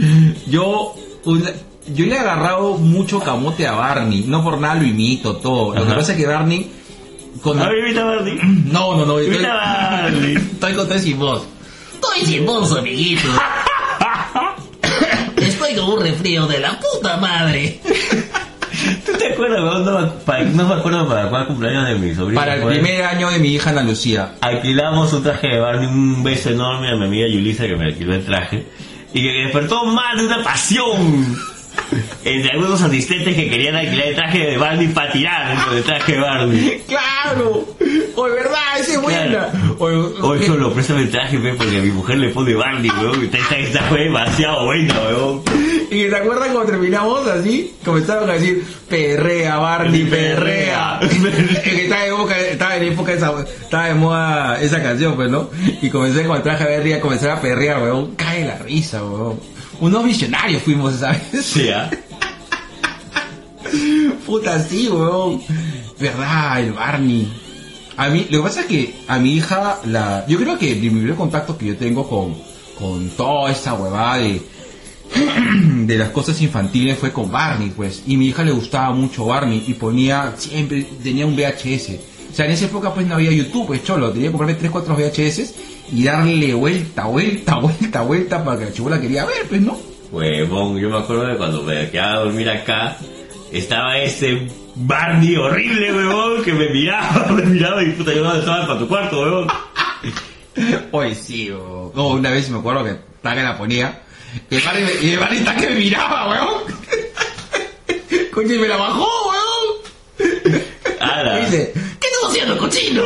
Yo, 0.47 0.93
una- 1.25 1.51
yo 1.88 2.06
le 2.06 2.15
he 2.15 2.20
agarrado 2.20 2.78
mucho 2.78 3.20
camote 3.20 3.67
a 3.67 3.74
Barney. 3.74 4.24
No 4.28 4.44
por 4.44 4.60
nada 4.60 4.76
lo 4.76 4.84
imito 4.86 5.36
todo. 5.38 5.76
Lo 5.76 5.86
que 5.88 5.94
pasa 5.94 6.12
es 6.13 6.17
que 6.17 6.28
Barney. 6.28 6.72
Imita 7.44 8.02
a 8.02 8.06
Barney. 8.06 8.39
No, 8.72 8.96
no, 8.96 9.06
no. 9.06 9.20
Estoy, 9.20 9.36
Imita 9.36 9.54
a 9.54 10.02
Barney. 10.04 10.36
estoy 10.36 10.74
con 10.76 10.88
tres 10.88 11.04
sin 11.04 11.20
voz. 11.20 11.44
Estoy 11.96 12.26
sin 12.26 12.46
voz, 12.46 12.78
amiguito. 12.78 13.28
Estoy 15.38 15.76
con 15.76 15.89
un 15.89 16.02
resfrío 16.02 16.48
de 16.48 16.60
la 16.60 16.80
puta 16.80 17.17
madre. 17.17 17.80
¿Tú 19.06 19.12
te 19.17 19.34
acuerdas? 19.34 19.60
No, 19.62 20.13
para- 20.26 20.44
no 20.44 20.67
me 20.67 20.74
acuerdo 20.76 21.08
para 21.08 21.30
cuál 21.30 21.48
cumpleaños 21.48 21.88
de 21.88 21.96
mi 21.96 22.15
sobrino. 22.15 22.39
Para 22.39 22.56
el 22.56 22.62
fue. 22.62 22.74
primer 22.74 23.04
año 23.04 23.30
de 23.30 23.39
mi 23.39 23.50
hija 23.50 23.70
Ana 23.72 23.84
Lucía. 23.84 24.36
alquilamos 24.41 25.12
un 25.13 25.24
traje 25.24 25.48
de 25.48 25.60
Barney, 25.60 25.88
un 25.88 26.24
beso 26.24 26.50
enorme 26.50 26.89
a 26.91 26.96
mi 26.96 27.06
amiga 27.06 27.28
Yulisa 27.28 27.67
que 27.67 27.76
me 27.76 27.86
alquiló 27.86 28.15
el 28.15 28.26
traje 28.26 28.65
y 29.13 29.22
que 29.22 29.30
despertó 29.44 29.86
más 29.86 30.17
de 30.17 30.26
una 30.26 30.44
pasión 30.44 31.38
entre 32.23 32.51
algunos 32.51 32.82
asistentes 32.82 33.36
que 33.36 33.49
querían 33.49 33.75
alquilar 33.75 34.08
el 34.08 34.15
traje 34.15 34.39
de 34.39 34.58
Barney 34.58 34.88
para 34.89 35.12
tirar 35.12 35.47
dentro 35.49 35.73
del 35.75 35.84
traje 35.84 36.12
de 36.13 36.19
Barney. 36.19 36.84
¡Claro! 36.88 37.65
O 38.15 38.27
de 38.27 38.34
verdad, 38.36 38.80
esa 38.80 38.93
es 38.93 39.01
buena. 39.01 39.27
Claro. 39.27 39.75
O- 39.80 40.27
Oye, 40.30 40.45
solo 40.47 40.73
préstame 40.73 41.01
el 41.01 41.10
traje, 41.12 41.38
ve, 41.38 41.54
porque 41.54 41.77
a 41.77 41.82
mi 41.82 41.89
mujer 41.91 42.17
le 42.17 42.30
pone 42.30 42.54
Barney, 42.54 42.89
weón. 43.01 43.23
Esta, 43.23 43.38
esta, 43.38 43.58
esta 43.58 43.82
fue 43.84 44.01
demasiado 44.06 44.65
buena, 44.65 44.93
weón. 45.08 45.41
Y 45.89 46.08
te 46.10 46.15
acuerdas 46.15 46.49
cuando 46.51 46.71
terminamos 46.71 47.27
así, 47.27 47.73
comenzaron 47.84 48.30
a 48.30 48.34
decir 48.34 48.63
perrea, 48.88 49.58
Barney, 49.58 50.06
perrea. 50.06 50.99
Estaba 51.01 52.06
en 52.06 52.13
época, 52.13 52.39
estaba 52.39 52.75
en 52.77 52.84
época 52.84 53.13
esa, 53.13 53.34
estaba 53.41 53.88
de 53.88 53.93
moda 53.95 54.62
esa 54.62 54.82
canción, 54.82 55.15
pues, 55.15 55.30
¿no? 55.30 55.49
Y 55.82 55.89
comencé 55.89 56.23
con 56.25 56.38
el 56.38 56.43
traje 56.43 56.63
verde 56.65 56.95
a 56.95 57.01
comenzar 57.01 57.32
a 57.32 57.41
perrear, 57.41 57.82
weón. 57.82 58.15
Cae 58.15 58.45
la 58.45 58.58
risa, 58.60 59.04
weón. 59.04 59.39
Unos 59.82 60.06
visionarios 60.06 60.62
fuimos, 60.62 60.96
¿sabes? 60.98 61.24
Sí, 61.44 61.70
¿ah? 61.70 61.89
Puta, 64.28 64.62
sí, 64.62 64.88
weón. 64.88 65.41
Verdad, 66.00 66.62
el 66.62 66.74
Barney. 66.74 67.28
A 67.98 68.10
mí, 68.10 68.28
lo 68.30 68.38
que 68.38 68.44
pasa 68.44 68.62
es 68.62 68.65
que 68.67 68.96
a 69.08 69.17
mi 69.17 69.34
hija, 69.34 69.80
la, 69.86 70.24
yo 70.28 70.38
creo 70.38 70.58
que 70.60 70.72
el 70.72 70.80
primer 70.80 71.15
contacto 71.15 71.58
que 71.58 71.65
yo 71.65 71.78
tengo 71.78 72.08
con, 72.08 72.36
con 72.78 73.10
toda 73.10 73.52
esa 73.52 73.74
huevada 73.74 74.17
de, 74.17 74.41
de 75.86 75.98
las 75.98 76.10
cosas 76.10 76.39
infantiles 76.41 77.00
fue 77.00 77.12
con 77.12 77.32
Barney, 77.32 77.72
pues. 77.76 78.04
Y 78.06 78.17
mi 78.17 78.28
hija 78.28 78.44
le 78.44 78.52
gustaba 78.52 78.94
mucho 78.94 79.26
Barney 79.26 79.63
y 79.67 79.74
ponía, 79.74 80.36
siempre 80.38 80.84
tenía 81.02 81.26
un 81.26 81.36
VHS. 81.36 82.11
O 82.32 82.34
sea, 82.34 82.46
en 82.46 82.52
esa 82.52 82.65
época 82.65 82.94
pues 82.94 83.06
no 83.06 83.15
había 83.15 83.32
YouTube, 83.32 83.67
pues 83.67 83.84
cholo. 83.84 84.12
Tenía 84.12 84.30
que 84.30 84.32
comprarme 84.32 84.56
3, 84.56 84.72
4 84.72 84.96
VHS 84.96 85.54
y 85.91 86.04
darle 86.04 86.54
vuelta, 86.54 87.06
vuelta, 87.06 87.56
vuelta, 87.60 88.02
vuelta 88.02 88.44
para 88.44 88.60
que 88.60 88.65
la 88.65 88.74
chibola 88.74 89.02
quería 89.02 89.26
ver, 89.26 89.48
pues, 89.50 89.62
¿no? 89.62 89.78
Huevón, 90.12 90.78
yo 90.78 90.89
me 90.89 90.98
acuerdo 90.98 91.26
de 91.26 91.38
cuando 91.38 91.63
me 91.63 91.89
quedaba 91.89 92.13
a 92.13 92.20
dormir 92.26 92.50
acá, 92.50 92.98
estaba 93.52 93.98
ese 93.98 94.48
Barney 94.76 95.36
horrible, 95.36 95.94
huevón, 95.94 96.44
que 96.44 96.54
me 96.54 96.70
miraba, 96.70 97.28
me 97.32 97.46
miraba 97.46 97.84
y 97.84 97.91
puta, 97.91 98.13
yo 98.13 98.24
no 98.24 98.36
estaba 98.36 98.67
para 98.67 98.80
tu 98.80 98.88
cuarto, 98.88 99.22
huevón. 99.22 99.48
Oye, 100.91 101.15
sí, 101.15 101.50
o 101.50 101.91
no, 101.96 102.08
una 102.10 102.32
vez 102.32 102.50
me 102.50 102.60
acuerdo 102.60 102.84
que 102.84 102.96
Taca 103.22 103.44
la 103.44 103.58
ponía 103.58 104.02
y 104.50 104.56
el 104.56 104.62
Barney, 104.62 104.86
y 105.02 105.10
el 105.12 105.20
Barney 105.20 105.39
está 105.39 105.56
que 105.56 105.70
me 105.70 105.76
miraba, 105.76 106.30
weón. 106.30 106.63
Coño, 108.34 108.54
y 108.54 108.60
me 108.60 108.67
la 108.67 108.78
bajó. 108.78 109.08
Y 111.38 111.46
dice, 111.46 111.74
¿Qué 112.32 112.39
estás 112.39 112.56
haciendo, 112.56 112.58
cochino? 112.58 113.04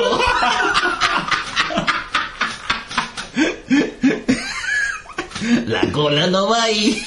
La 5.68 5.92
cola 5.92 6.28
no 6.28 6.50
va 6.50 6.64
ahí. 6.64 7.04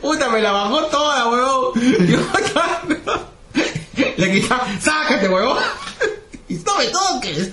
puta, 0.00 0.28
me 0.30 0.40
la 0.40 0.52
bajó 0.52 0.84
toda. 0.86 1.24
Yo, 1.24 1.72
le 4.16 4.32
quitaba, 4.32 4.66
sácate, 4.80 5.28
weón. 5.28 5.58
Y 6.48 6.54
no 6.54 6.76
me 6.76 6.86
toques. 6.86 7.50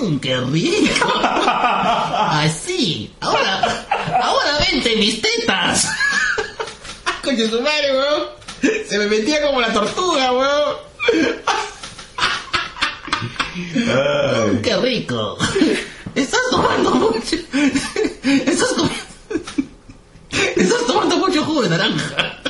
Mmm, 0.00 0.18
qué 0.18 0.36
rico. 0.40 1.12
Así. 1.22 3.14
Ahora, 3.20 3.86
ahora 4.22 4.58
vente 4.70 4.96
mis 4.96 5.20
tetas. 5.20 5.88
Su 7.36 7.60
madre, 7.60 7.92
weón. 7.92 8.22
Se 8.88 8.98
me 8.98 9.06
metía 9.06 9.42
como 9.42 9.60
la 9.60 9.72
tortuga, 9.72 10.32
weón. 10.32 10.76
Qué 14.62 14.76
rico. 14.78 15.36
Estás 16.14 16.40
tomando 16.50 16.90
mucho. 16.94 17.36
Estás 18.24 18.68
comiendo. 18.68 19.04
Estás 20.56 20.86
tomando 20.86 21.16
mucho 21.18 21.44
jugo 21.44 21.62
de 21.62 21.68
naranja. 21.68 22.40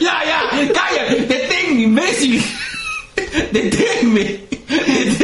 Ya, 0.00 0.24
ya, 0.24 0.72
calla, 0.72 1.04
deténme, 1.14 1.82
imbécil. 1.82 2.42
Deténme. 3.52 4.40
Deténme. 4.68 5.20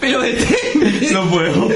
Pero 0.00 0.20
deténme. 0.22 1.10
No 1.12 1.30
puedo. 1.30 1.68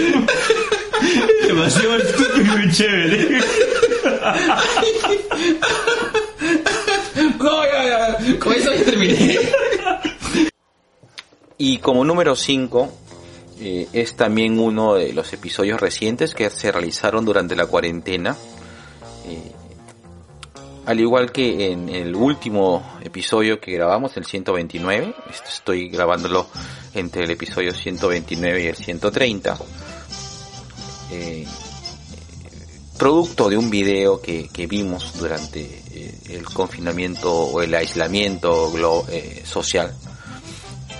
Demasiado 1.46 1.96
estúpido 1.98 2.58
y 2.64 2.72
chévere. 2.72 3.40
No, 7.38 7.64
ya, 7.64 7.84
ya. 7.84 8.38
Con 8.38 8.52
eso 8.52 8.72
ya 8.72 8.84
terminé. 8.84 9.38
Y 11.56 11.78
como 11.78 12.04
número 12.04 12.36
5, 12.36 12.92
es 13.60 14.14
también 14.14 14.58
uno 14.58 14.94
de 14.94 15.12
los 15.12 15.32
episodios 15.32 15.80
recientes 15.80 16.34
que 16.34 16.48
se 16.50 16.70
realizaron 16.70 17.24
durante 17.24 17.56
la 17.56 17.66
cuarentena. 17.66 18.36
Eh, 19.26 19.52
al 20.86 21.00
igual 21.00 21.32
que 21.32 21.72
en 21.72 21.88
el 21.88 22.14
último 22.14 22.98
episodio 23.02 23.60
que 23.60 23.72
grabamos, 23.72 24.16
el 24.16 24.24
129, 24.24 25.14
esto 25.28 25.48
estoy 25.48 25.88
grabándolo 25.88 26.46
entre 26.94 27.24
el 27.24 27.30
episodio 27.30 27.74
129 27.74 28.62
y 28.62 28.66
el 28.68 28.76
130. 28.76 29.58
Eh, 31.10 31.46
producto 32.98 33.48
de 33.48 33.56
un 33.56 33.70
video 33.70 34.20
que, 34.20 34.48
que 34.48 34.66
vimos 34.66 35.16
durante 35.18 35.60
eh, 35.92 36.18
el 36.30 36.44
confinamiento 36.44 37.32
o 37.32 37.62
el 37.62 37.74
aislamiento 37.74 38.72
eh, 39.08 39.42
social 39.46 39.94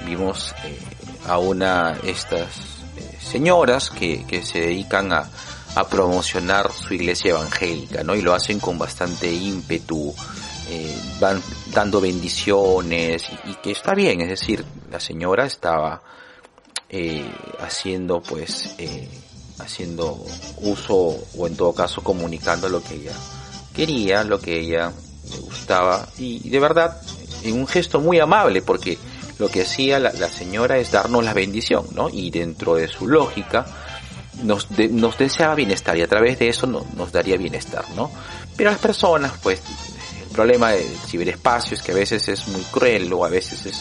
vimos 0.07 0.55
eh, 0.65 0.79
a 1.27 1.39
una 1.39 1.99
estas 2.05 2.47
eh, 2.97 3.19
señoras 3.21 3.91
que, 3.91 4.25
que 4.27 4.45
se 4.45 4.61
dedican 4.61 5.13
a, 5.13 5.29
a 5.75 5.89
promocionar 5.89 6.73
su 6.73 6.95
iglesia 6.95 7.33
evangélica, 7.33 8.03
¿no? 8.05 8.15
Y 8.15 8.23
lo 8.23 8.33
hacen 8.33 8.59
con 8.61 8.79
bastante 8.79 9.31
ímpetu, 9.31 10.15
van 11.19 11.43
dando 11.73 12.01
bendiciones 12.01 13.25
y, 13.45 13.51
y 13.51 13.55
que 13.57 13.71
está 13.73 13.95
bien, 13.95 14.21
es 14.21 14.29
decir, 14.29 14.65
la 14.91 15.01
señora 15.01 15.47
estaba 15.47 16.03
haciendo 17.61 18.23
pues 18.23 18.75
haciendo 19.59 20.25
uso 20.63 20.95
o 21.37 21.47
en 21.47 21.57
todo 21.57 21.73
caso 21.75 22.03
comunicando 22.03 22.69
lo 22.69 22.83
que 22.83 22.95
ella 22.95 23.13
quería, 23.75 24.25
lo 24.25 24.41
que 24.41 24.59
ella 24.59 24.93
le 25.31 25.39
gustaba 25.39 26.09
y 26.19 26.49
de 26.49 26.59
verdad 26.61 27.01
en 27.43 27.55
un 27.55 27.67
gesto 27.67 28.01
muy 28.01 28.19
amable 28.19 28.63
porque 28.63 28.99
lo 29.39 29.49
que 29.49 29.63
hacía 29.63 29.99
la, 30.01 30.11
señora 30.29 30.79
es 30.79 30.91
darnos 30.91 31.25
la 31.25 31.33
bendición, 31.33 31.87
¿no? 31.95 32.09
Y 32.09 32.31
dentro 32.31 32.75
de 32.75 32.89
su 32.89 33.07
lógica 33.07 33.65
nos, 34.43 34.69
de- 34.71 34.89
nos 34.89 35.17
deseaba 35.17 35.55
bienestar 35.55 35.97
y 35.97 36.03
a 36.03 36.09
través 36.09 36.39
de 36.41 36.49
eso 36.49 36.67
no- 36.67 36.85
nos 36.97 37.13
daría 37.13 37.37
bienestar, 37.37 37.85
¿no? 37.95 38.11
Pero 38.57 38.71
las 38.71 38.81
personas, 38.81 39.33
pues, 39.41 39.61
el 40.23 40.29
problema 40.35 40.73
del 40.73 40.89
ciberespacio 41.07 41.77
es 41.77 41.83
que 41.83 41.93
a 41.93 41.95
veces 41.95 42.29
es 42.29 42.49
muy 42.49 42.63
cruel 42.63 43.13
o 43.13 43.25
a 43.25 43.29
veces 43.29 43.65
es, 43.67 43.79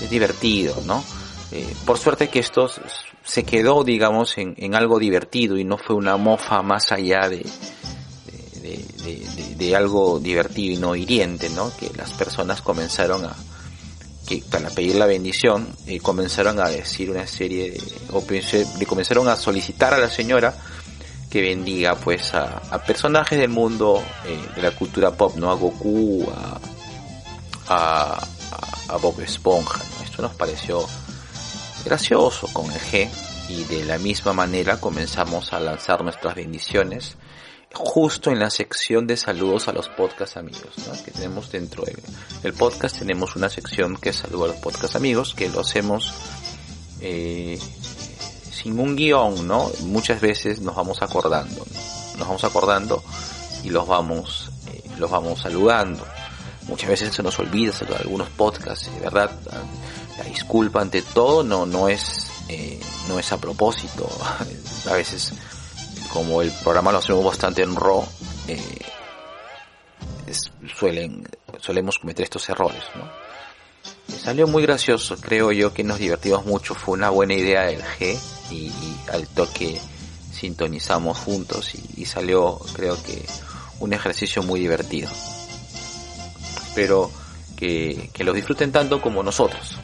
es 0.00 0.08
divertido, 0.08 0.74
¿no? 0.86 1.04
Eh, 1.52 1.74
por 1.84 1.98
suerte 1.98 2.28
que 2.30 2.38
esto 2.38 2.64
s- 2.66 2.80
se 3.24 3.44
quedó, 3.44 3.84
digamos, 3.84 4.36
en, 4.38 4.54
en 4.58 4.74
algo 4.74 4.98
divertido 4.98 5.56
y 5.56 5.64
no 5.64 5.78
fue 5.78 5.96
una 5.96 6.16
mofa 6.16 6.62
más 6.62 6.92
allá 6.92 7.28
de, 7.28 7.44
de, 9.56 9.74
algo 9.76 10.20
divertido 10.20 10.74
y 10.74 10.76
no 10.76 10.94
hiriente, 10.94 11.48
¿no? 11.50 11.74
Que 11.76 11.90
las 11.96 12.12
personas 12.12 12.60
comenzaron 12.62 13.24
a, 13.24 13.34
que 14.26 14.42
para 14.50 14.70
pedir 14.70 14.96
la 14.96 15.06
bendición, 15.06 15.66
eh, 15.86 15.98
comenzaron 16.00 16.60
a 16.60 16.68
decir 16.68 17.10
una 17.10 17.26
serie 17.26 17.72
de, 17.72 17.82
o 18.12 18.22
le 18.78 18.86
comenzaron 18.86 19.28
a 19.28 19.36
solicitar 19.36 19.94
a 19.94 19.98
la 19.98 20.10
señora 20.10 20.54
que 21.30 21.40
bendiga 21.40 21.96
pues 21.96 22.32
a, 22.34 22.60
personajes 22.86 23.38
del 23.38 23.48
mundo 23.50 24.02
eh, 24.26 24.38
de 24.54 24.62
la 24.62 24.70
cultura 24.70 25.10
pop, 25.12 25.34
¿no? 25.36 25.50
A 25.50 25.54
Goku, 25.54 26.26
a, 26.30 26.60
a- 27.68 28.28
a 28.88 28.96
Bob 28.98 29.18
Esponja, 29.20 29.78
¿no? 29.98 30.04
Esto 30.04 30.22
nos 30.22 30.34
pareció 30.34 30.86
gracioso 31.84 32.48
con 32.52 32.70
el 32.70 32.80
G 32.80 33.08
y 33.48 33.64
de 33.64 33.84
la 33.84 33.98
misma 33.98 34.32
manera 34.32 34.80
comenzamos 34.80 35.52
a 35.52 35.60
lanzar 35.60 36.02
nuestras 36.02 36.34
bendiciones 36.34 37.16
justo 37.72 38.30
en 38.30 38.38
la 38.38 38.50
sección 38.50 39.06
de 39.06 39.16
saludos 39.16 39.68
a 39.68 39.72
los 39.72 39.88
podcast 39.88 40.36
amigos, 40.36 40.74
que 41.04 41.10
tenemos 41.10 41.50
dentro 41.50 41.84
del 41.84 42.00
el 42.42 42.54
podcast 42.54 42.98
tenemos 42.98 43.36
una 43.36 43.48
sección 43.48 43.96
que 43.96 44.10
es 44.10 44.16
saludo 44.16 44.44
a 44.44 44.48
los 44.48 44.56
podcast 44.56 44.96
amigos 44.96 45.34
que 45.34 45.48
lo 45.48 45.60
hacemos 45.60 46.12
eh, 47.00 47.58
sin 48.50 48.78
un 48.78 48.96
guion, 48.96 49.46
¿no? 49.46 49.70
Muchas 49.82 50.20
veces 50.20 50.60
nos 50.60 50.76
vamos 50.76 51.02
acordando, 51.02 51.66
¿no? 51.66 52.18
nos 52.18 52.28
vamos 52.28 52.44
acordando 52.44 53.02
y 53.62 53.70
los 53.70 53.86
vamos 53.86 54.50
eh, 54.72 54.82
los 54.98 55.10
vamos 55.10 55.40
saludando. 55.40 56.06
Muchas 56.68 56.88
veces 56.88 57.14
se 57.14 57.22
nos 57.22 57.38
olvida 57.38 57.72
saludar 57.72 58.00
algunos 58.02 58.28
podcasts, 58.30 58.88
verdad. 59.00 59.30
La 60.18 60.24
disculpa 60.24 60.80
ante 60.80 61.02
todo 61.02 61.42
no 61.42 61.66
no 61.66 61.88
es 61.88 62.26
eh, 62.48 62.78
no 63.08 63.18
es 63.18 63.32
a 63.32 63.38
propósito. 63.38 64.08
a 64.90 64.92
veces 64.92 65.32
como 66.12 66.42
el 66.42 66.50
programa 66.62 66.92
lo 66.92 66.98
hacemos 66.98 67.24
bastante 67.24 67.62
en 67.62 67.74
raw, 67.74 68.06
eh, 68.46 68.78
es- 70.26 70.52
suelen, 70.78 71.26
solemos 71.60 71.98
cometer 71.98 72.24
estos 72.24 72.48
errores, 72.48 72.82
¿no? 72.94 73.08
Salió 74.16 74.46
muy 74.46 74.62
gracioso, 74.62 75.16
creo 75.20 75.50
yo 75.52 75.72
que 75.74 75.82
nos 75.82 75.98
divertimos 75.98 76.46
mucho, 76.46 76.74
fue 76.74 76.94
una 76.94 77.10
buena 77.10 77.34
idea 77.34 77.62
del 77.62 77.82
G 77.82 78.16
y, 78.50 78.70
al 79.12 79.26
toque 79.28 79.80
sintonizamos 80.32 81.18
juntos 81.18 81.74
y, 81.74 82.02
y 82.02 82.04
salió 82.06 82.58
creo 82.74 83.02
que 83.02 83.24
un 83.80 83.92
ejercicio 83.92 84.42
muy 84.42 84.60
divertido. 84.60 85.10
Espero 86.66 87.10
que, 87.56 88.10
que 88.12 88.24
lo 88.24 88.32
disfruten 88.32 88.72
tanto 88.72 89.00
como 89.00 89.22
nosotros. 89.22 89.78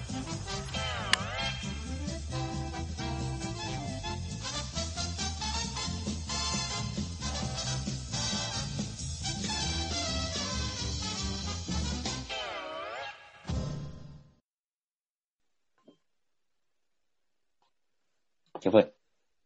¿Qué 18.60 18.70
fue? 18.70 18.92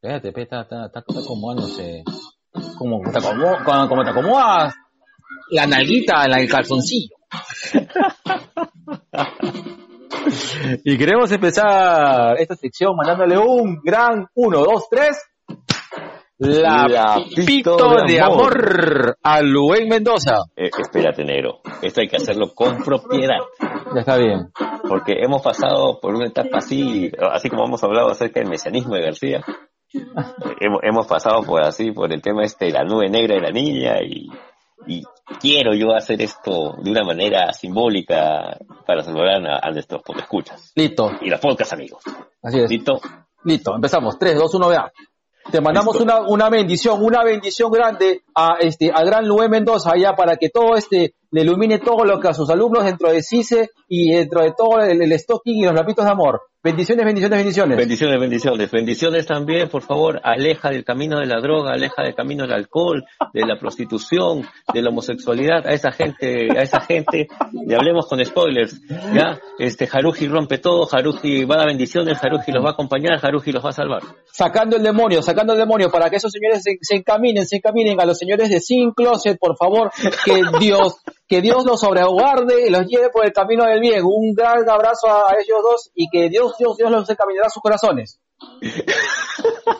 Espérate, 0.03 0.43
está, 0.43 0.63
está, 0.63 0.87
está 0.87 1.01
acomodándose. 1.25 2.03
Como 2.79 3.01
te, 3.11 3.19
acomo- 3.19 3.65
como, 3.65 3.89
como 3.89 4.05
te 4.05 4.11
acomodas 4.11 4.75
la 5.51 5.67
nalguita 5.67 6.25
en 6.25 6.39
el 6.39 6.49
calzoncillo. 6.49 7.15
y 10.85 10.97
queremos 10.99 11.31
empezar 11.33 12.37
esta 12.41 12.55
sección 12.57 12.97
mandándole 12.97 13.39
un 13.39 13.81
gran 13.83 14.27
1, 14.35 14.59
2, 14.65 14.85
3. 14.91 15.17
La, 16.39 16.89
La 16.89 17.17
pito, 17.25 17.77
pito 17.77 17.97
de 18.07 18.13
de 18.15 18.21
amor 18.21 19.17
a 19.23 19.41
Luen 19.41 19.89
Mendoza. 19.89 20.39
Eh, 20.57 20.69
espérate, 20.77 21.25
negro. 21.25 21.61
Esto 21.81 22.01
hay 22.01 22.09
que 22.09 22.17
hacerlo 22.17 22.53
con 22.55 22.79
propiedad. 22.83 23.39
Ya 23.95 24.01
está 24.01 24.17
bien. 24.17 24.51
Porque 24.89 25.15
hemos 25.23 25.43
pasado 25.43 26.01
por 26.01 26.15
una 26.15 26.27
etapa 26.27 26.59
así, 26.59 27.11
así 27.33 27.49
como 27.49 27.67
hemos 27.67 27.85
hablado 27.85 28.09
acerca 28.11 28.41
del 28.41 28.49
mesianismo 28.51 28.95
de 28.97 29.03
García. 29.03 29.45
hemos, 30.61 30.81
hemos 30.83 31.07
pasado 31.07 31.43
por 31.43 31.63
así, 31.63 31.93
por 31.93 32.13
el 32.13 32.21
tema 32.21 32.43
este 32.43 32.67
de 32.67 32.73
la 32.73 32.85
nube 32.85 33.09
negra 33.09 33.37
de 33.37 33.41
la 33.41 33.51
niña 33.51 34.03
y, 34.03 34.29
y 34.89 35.03
quiero 35.41 35.73
yo 35.75 35.95
hacer 35.95 36.21
esto 36.21 36.75
de 36.83 36.91
una 36.91 37.05
manera 37.05 37.53
simbólica 37.53 38.59
para 38.85 39.03
saludar 39.03 39.47
a, 39.47 39.61
a 39.63 39.71
nuestros 39.71 40.03
escuchas 40.19 40.73
Listo. 40.75 41.13
y 41.21 41.31
los 41.31 41.39
podcast 41.41 41.75
amigos. 41.75 42.03
Así 42.43 42.59
es. 42.59 42.69
¿Listo? 42.69 43.01
Listo, 43.45 43.75
empezamos. 43.75 44.19
3, 44.19 44.37
2, 44.37 44.55
1, 44.55 44.69
vea. 44.69 44.93
Te 45.51 45.61
mandamos 45.61 45.97
una 46.01 46.49
bendición, 46.49 47.05
una 47.05 47.23
bendición 47.23 47.71
grande 47.71 48.24
a 48.35 48.57
este, 48.61 48.91
al 48.91 49.07
gran 49.07 49.27
Luis 49.27 49.49
Mendoza 49.49 49.93
allá 49.93 50.15
para 50.15 50.37
que 50.37 50.49
todo 50.49 50.77
este 50.77 51.15
le 51.31 51.43
ilumine 51.43 51.81
todo 51.81 52.05
lo 52.05 52.21
que 52.21 52.29
a 52.29 52.35
sus 52.35 52.49
alumnos 52.49 52.85
dentro 52.85 53.11
de 53.11 53.23
CICE 53.23 53.71
y 53.89 54.13
dentro 54.13 54.43
de 54.43 54.53
todo 54.57 54.81
el, 54.81 55.03
el 55.03 55.19
stocking 55.19 55.57
y 55.57 55.65
los 55.65 55.75
lapitos 55.75 56.05
de 56.05 56.11
amor. 56.13 56.43
Bendiciones, 56.63 57.05
bendiciones, 57.05 57.39
bendiciones. 57.41 57.77
Bendiciones, 57.77 58.21
bendiciones. 58.21 58.71
Bendiciones 58.71 59.27
también, 59.27 59.69
por 59.69 59.83
favor, 59.83 60.21
aleja 60.25 60.71
del 60.71 60.83
camino 60.83 61.19
de 61.19 61.27
la 61.27 61.39
droga, 61.39 61.73
aleja 61.73 62.03
del 62.03 62.15
camino 62.15 62.45
del 62.45 62.55
alcohol, 62.55 63.05
de 63.35 63.45
la 63.45 63.59
prostitución, 63.59 64.47
de 64.73 64.81
la 64.81 64.89
homosexualidad, 64.89 65.67
a 65.67 65.75
esa 65.75 65.93
gente, 65.93 66.49
a 66.57 66.63
esa 66.63 66.81
gente, 66.81 67.29
y 67.53 67.75
hablemos 67.75 68.07
con 68.07 68.25
spoilers, 68.25 68.81
ya, 69.13 69.39
este, 69.59 69.87
Haruji 69.93 70.27
rompe 70.27 70.57
todo, 70.57 70.89
Haruji 70.91 71.45
va 71.45 71.57
a 71.57 71.59
dar 71.59 71.67
bendiciones, 71.67 72.17
Haruji 72.23 72.51
los 72.51 72.65
va 72.65 72.71
a 72.71 72.73
acompañar, 72.73 73.19
Haruji 73.23 73.53
los 73.53 73.63
va 73.63 73.69
a 73.69 73.73
salvar. 73.73 74.03
sacando 74.33 74.77
el 74.77 74.83
demonio, 74.83 75.21
sacando 75.21 75.53
el 75.53 75.59
demonio, 75.59 75.91
para 75.91 76.09
que 76.09 76.17
esos 76.17 76.33
señores 76.33 76.63
se, 76.63 76.79
se 76.81 76.97
encaminen, 76.97 77.45
se 77.45 77.57
encaminen 77.57 78.01
a 78.01 78.07
los 78.07 78.17
señores 78.25 78.49
de 78.49 78.61
Sin 78.61 78.93
Closet, 78.93 79.39
por 79.39 79.57
favor, 79.57 79.91
que 80.25 80.43
Dios, 80.61 80.97
que 81.29 81.41
Dios 81.41 81.65
los 81.65 81.81
sobreguarde 81.81 82.67
y 82.67 82.71
los 82.71 82.87
lleve 82.87 83.11
por 83.11 83.25
el 83.25 83.33
camino 83.33 83.65
del 83.65 83.81
bien. 83.81 84.03
Un 84.05 84.35
gran 84.35 84.69
abrazo 84.69 85.09
a, 85.09 85.31
a 85.31 85.35
ellos 85.35 85.59
dos 85.63 85.91
y 85.95 86.09
que 86.11 86.29
Dios, 86.29 86.57
Dios, 86.59 86.77
Dios 86.77 86.91
los 86.91 87.09
encaminará 87.09 87.47
a 87.47 87.51
sus 87.51 87.63
corazones. 87.63 88.21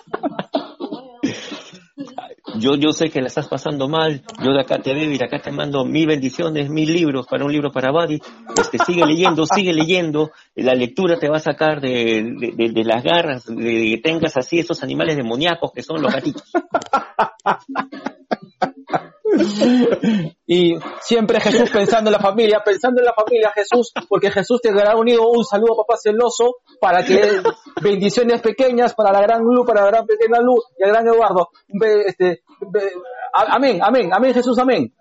Yo, 2.59 2.75
yo 2.77 2.93
sé 2.93 3.11
que 3.11 3.21
la 3.21 3.27
estás 3.29 3.49
pasando 3.49 3.89
mal, 3.89 4.23
yo 4.43 4.53
de 4.53 4.61
acá 4.61 4.79
te 4.79 4.95
veo 4.95 5.11
y 5.11 5.19
de 5.19 5.25
acá 5.25 5.41
te 5.41 5.51
mando 5.51 5.85
mil 5.85 6.07
bendiciones, 6.07 6.71
mil 6.71 6.93
libros 6.93 7.27
para 7.27 7.45
un 7.45 7.53
libro 7.53 7.71
para 7.73 7.91
Buddy. 7.91 8.21
Este, 8.57 8.79
sigue 8.79 9.05
leyendo, 9.05 9.45
sigue 9.47 9.73
leyendo, 9.73 10.31
la 10.55 10.75
lectura 10.75 11.19
te 11.19 11.29
va 11.29 11.37
a 11.37 11.41
sacar 11.41 11.81
de, 11.81 12.23
de, 12.39 12.53
de- 12.57 12.73
de 12.73 12.85
las 12.85 13.03
garras, 13.03 13.45
de 13.47 13.55
que 13.95 14.01
tengas 14.03 14.37
así 14.37 14.59
esos 14.59 14.83
animales 14.83 15.17
demoníacos 15.17 15.73
que 15.73 15.83
son 15.83 16.01
los 16.03 16.13
gatitos. 16.13 16.53
Y 20.47 20.75
siempre 21.01 21.41
Jesús 21.41 21.71
pensando 21.71 22.11
en 22.11 22.13
la 22.13 22.21
familia, 22.21 22.63
pensando 22.65 23.01
en 23.01 23.07
la 23.07 23.15
familia 23.15 23.53
Jesús, 23.55 23.93
porque 24.09 24.31
Jesús 24.31 24.61
te 24.61 24.73
dará 24.73 24.97
unido 24.97 25.29
un 25.29 25.45
saludo 25.45 25.77
papá 25.77 25.99
celoso 26.01 26.57
para 26.81 27.05
que 27.05 27.21
bendiciones 27.83 28.41
pequeñas 28.41 28.95
para 28.95 29.13
la 29.13 29.21
gran 29.23 29.43
Lu, 29.43 29.65
para 29.65 29.83
la 29.83 29.91
gran 29.91 30.07
pequeña 30.07 30.41
Lu 30.41 30.57
y 30.79 30.85
al 30.85 30.91
gran 30.91 31.07
Eduardo. 31.09 31.49
Este, 32.07 32.43
a- 33.33 33.55
amén, 33.57 33.81
amén, 33.83 34.11
amén 34.13 34.35
Jesús, 34.35 34.59
amén. 34.59 34.93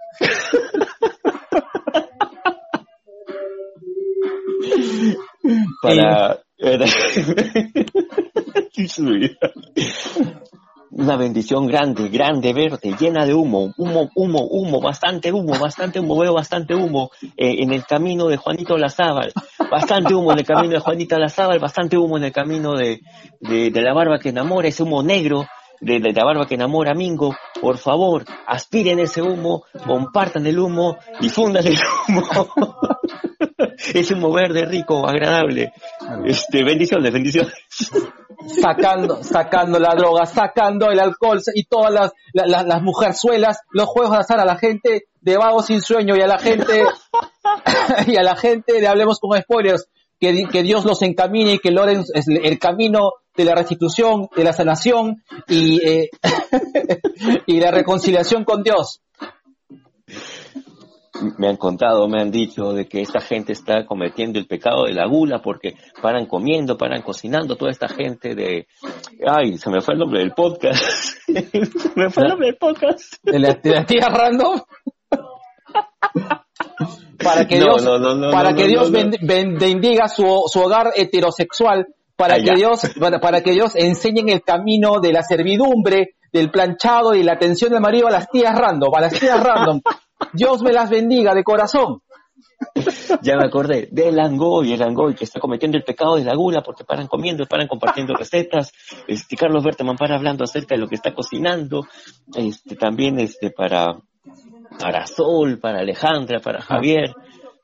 para 5.81 6.39
una 10.95 11.17
bendición 11.17 11.67
grande, 11.67 12.09
grande, 12.09 12.53
verde, 12.53 12.95
llena 12.99 13.25
de 13.25 13.33
humo, 13.33 13.73
humo, 13.77 14.09
humo, 14.15 14.43
humo, 14.43 14.79
bastante 14.79 15.31
humo, 15.31 15.57
bastante 15.59 15.99
humo, 15.99 16.19
veo 16.19 16.33
bastante 16.33 16.75
humo 16.75 17.09
eh, 17.35 17.55
en 17.59 17.73
el 17.73 17.85
camino 17.85 18.27
de 18.27 18.37
Juanito 18.37 18.77
Lazábal, 18.77 19.33
bastante 19.71 20.13
humo 20.13 20.33
en 20.33 20.39
el 20.39 20.45
camino 20.45 20.73
de 20.73 20.79
Juanita 20.79 21.17
Lazábal, 21.17 21.59
bastante 21.59 21.97
humo 21.97 22.17
en 22.17 22.25
el 22.25 22.31
camino 22.31 22.73
de, 22.73 23.01
de, 23.39 23.71
de 23.71 23.81
la 23.81 23.93
barba 23.93 24.19
que 24.19 24.29
enamora, 24.29 24.67
ese 24.67 24.83
humo 24.83 25.01
negro 25.01 25.45
de, 25.81 25.99
de 25.99 26.13
la 26.13 26.23
barba 26.23 26.45
que 26.45 26.55
enamora 26.55 26.93
Mingo, 26.93 27.35
por 27.59 27.77
favor, 27.77 28.23
aspiren 28.47 28.99
ese 28.99 29.21
humo, 29.21 29.63
compartan 29.85 30.45
el 30.45 30.59
humo, 30.59 30.97
difundan 31.19 31.65
el 31.65 31.77
humo. 32.07 32.23
ese 33.93 34.13
humo 34.13 34.31
verde, 34.31 34.65
rico, 34.65 35.07
agradable. 35.07 35.73
Este, 36.25 36.63
bendiciones, 36.63 37.11
bendiciones. 37.11 37.53
sacando, 38.47 39.23
sacando 39.23 39.79
la 39.79 39.93
droga, 39.95 40.25
sacando 40.25 40.89
el 40.91 40.99
alcohol 40.99 41.41
y 41.53 41.65
todas 41.65 41.91
las, 41.93 42.11
la- 42.33 42.45
la- 42.47 42.63
las 42.63 42.81
mujerzuelas, 42.81 43.59
los 43.71 43.87
juegos 43.87 44.11
de 44.13 44.17
azar 44.19 44.39
a 44.39 44.45
la 44.45 44.57
gente 44.57 45.05
de 45.21 45.37
vago 45.37 45.61
sin 45.63 45.81
sueño 45.81 46.15
y 46.17 46.21
a 46.21 46.27
la 46.27 46.37
gente, 46.39 46.83
y 48.07 48.15
a 48.17 48.23
la 48.23 48.35
gente 48.35 48.79
de 48.79 48.87
Hablemos 48.87 49.19
con 49.19 49.39
Spoilers, 49.41 49.87
que, 50.19 50.45
que 50.51 50.63
Dios 50.63 50.85
los 50.85 51.01
encamine 51.01 51.53
y 51.53 51.59
que 51.59 51.71
logren 51.71 52.03
es- 52.13 52.27
el 52.27 52.59
camino 52.59 53.11
de 53.35 53.45
la 53.45 53.55
restitución, 53.55 54.29
de 54.35 54.43
la 54.43 54.53
sanación 54.53 55.23
y, 55.47 55.83
eh, 55.87 56.09
y 57.47 57.59
la 57.59 57.71
reconciliación 57.71 58.43
con 58.43 58.63
Dios. 58.63 59.01
Me 61.37 61.47
han 61.47 61.57
contado, 61.57 62.07
me 62.07 62.21
han 62.21 62.31
dicho 62.31 62.73
de 62.73 62.87
que 62.87 63.01
esta 63.01 63.19
gente 63.19 63.53
está 63.53 63.85
cometiendo 63.85 64.39
el 64.39 64.47
pecado 64.47 64.85
de 64.85 64.93
la 64.93 65.05
gula 65.07 65.41
porque 65.41 65.75
paran 66.01 66.25
comiendo, 66.25 66.77
paran 66.77 67.01
cocinando, 67.01 67.55
toda 67.55 67.71
esta 67.71 67.87
gente 67.87 68.35
de, 68.35 68.67
Ay, 69.25 69.57
se 69.57 69.69
me 69.69 69.81
fue 69.81 69.93
el 69.93 69.99
nombre 69.99 70.19
del 70.19 70.31
podcast. 70.33 70.83
se 71.25 71.49
me 71.95 72.09
fue 72.09 72.23
el 72.23 72.29
nombre 72.29 72.47
del 72.47 72.57
podcast. 72.57 73.15
de 73.23 73.39
la, 73.39 73.53
de 73.53 73.69
la 73.71 73.85
tía 73.85 74.09
random 74.09 74.61
para 77.23 77.47
que 77.47 77.57
No, 77.57 77.65
Dios 77.65 77.83
no, 77.83 77.99
no, 77.99 78.15
no, 78.15 78.31
para 78.31 78.53
que 78.53 78.67
Dios 78.67 78.91
bendiga 78.91 80.07
su, 80.07 80.43
su 80.47 80.59
hogar 80.59 80.91
heterosexual 80.95 81.87
para 82.15 82.35
que. 82.35 82.53
Dios 82.55 82.81
para, 82.99 83.19
para 83.19 83.41
que 83.41 83.51
Dios 83.51 83.75
enseñe 83.75 84.31
el 84.31 84.43
camino 84.43 84.99
de 85.01 85.13
la 85.13 85.23
servidumbre 85.23 86.15
del 86.33 86.51
planchado 86.51 87.13
y 87.13 87.23
la 87.23 87.33
atención 87.33 87.71
del 87.71 87.81
marido 87.81 88.07
a 88.07 88.11
las 88.11 88.29
tías 88.29 88.57
random 88.57 88.93
a 88.95 89.01
las 89.01 89.13
tías 89.17 89.41
random 89.41 89.81
Dios 90.33 90.61
me 90.61 90.73
las 90.73 90.89
bendiga 90.89 91.33
de 91.33 91.43
corazón 91.43 92.01
Ya 93.21 93.37
me 93.37 93.45
acordé 93.45 93.87
del 93.91 94.19
Angoy, 94.19 94.73
el 94.73 94.81
Angoy 94.81 95.15
que 95.15 95.25
está 95.25 95.39
cometiendo 95.39 95.77
el 95.77 95.83
pecado 95.83 96.15
de 96.15 96.23
la 96.23 96.35
gula 96.35 96.61
porque 96.61 96.83
paran 96.83 97.07
comiendo, 97.07 97.45
paran 97.45 97.67
compartiendo 97.67 98.13
recetas. 98.15 98.71
Este 99.07 99.35
Carlos 99.35 99.63
Berteman 99.63 99.97
para 99.97 100.15
hablando 100.15 100.43
acerca 100.43 100.75
de 100.75 100.81
lo 100.81 100.87
que 100.87 100.95
está 100.95 101.13
cocinando. 101.13 101.85
Este 102.35 102.75
también 102.75 103.19
este 103.19 103.51
para 103.51 103.97
para 104.79 105.05
Sol, 105.05 105.59
para 105.59 105.79
Alejandra, 105.79 106.39
para 106.39 106.61
Javier. 106.61 107.13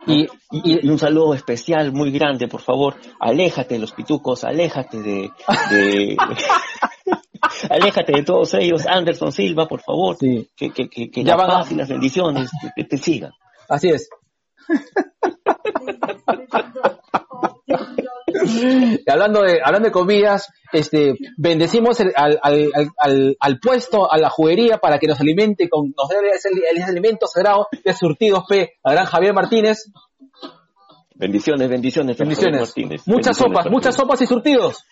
y, 0.06 0.28
Y, 0.52 0.86
y 0.86 0.90
un 0.90 0.98
saludo 0.98 1.34
especial 1.34 1.92
muy 1.92 2.12
grande, 2.12 2.48
por 2.48 2.62
favor. 2.62 2.96
Aléjate 3.20 3.76
de 3.76 3.80
los 3.82 3.92
pitucos, 3.92 4.44
aléjate 4.44 5.02
de, 5.02 5.32
de 5.70 6.18
aléjate 7.70 8.12
de 8.14 8.24
todos 8.24 8.54
ellos. 8.56 8.86
Anderson 8.88 9.32
Silva, 9.32 9.68
por 9.68 9.82
favor. 9.82 10.18
Sí. 10.20 10.50
Que, 10.56 10.72
que, 10.72 10.90
que, 10.90 11.12
que 11.12 11.24
Ya 11.24 11.36
la 11.36 11.46
van 11.46 11.52
a- 11.52 11.66
y 11.72 11.76
las 11.76 11.90
bendiciones 11.90 12.50
te, 12.76 12.84
te- 12.84 12.98
sigan. 12.98 13.32
así 13.70 13.90
es 13.90 14.10
Y 18.46 19.10
hablando 19.10 19.42
de 19.42 19.60
hablando 19.64 19.88
de 19.88 19.92
comidas 19.92 20.48
este 20.72 21.16
bendecimos 21.38 22.00
el- 22.00 22.14
al, 22.16 22.40
al, 22.42 22.72
al, 22.98 23.38
al, 23.40 23.60
puesto 23.60 24.12
a 24.12 24.18
la 24.18 24.30
juguería 24.30 24.78
para 24.78 25.00
que 25.00 25.08
nos 25.08 25.20
alimente 25.20 25.68
con 25.70 25.94
nos 25.98 26.10
dé 26.10 26.18
ese, 26.36 26.50
ese 26.74 26.84
alimento 26.84 27.28
sagrado 27.28 27.68
de 27.84 27.94
surtidos 27.94 28.44
P 28.48 28.74
a 28.84 28.92
gran 28.92 29.06
Javier 29.06 29.34
Martínez 29.34 29.92
Bendiciones, 31.16 31.68
bendiciones. 31.70 32.18
bendiciones 32.18 32.62
Martínez. 32.62 33.02
muchas 33.08 33.08
Bendiciones 33.08 33.38
sopas 33.38 33.64
para 33.66 33.72
muchas 33.72 33.96
ti. 33.96 34.02
sopas 34.02 34.22
y 34.22 34.28
surtidos 34.28 34.86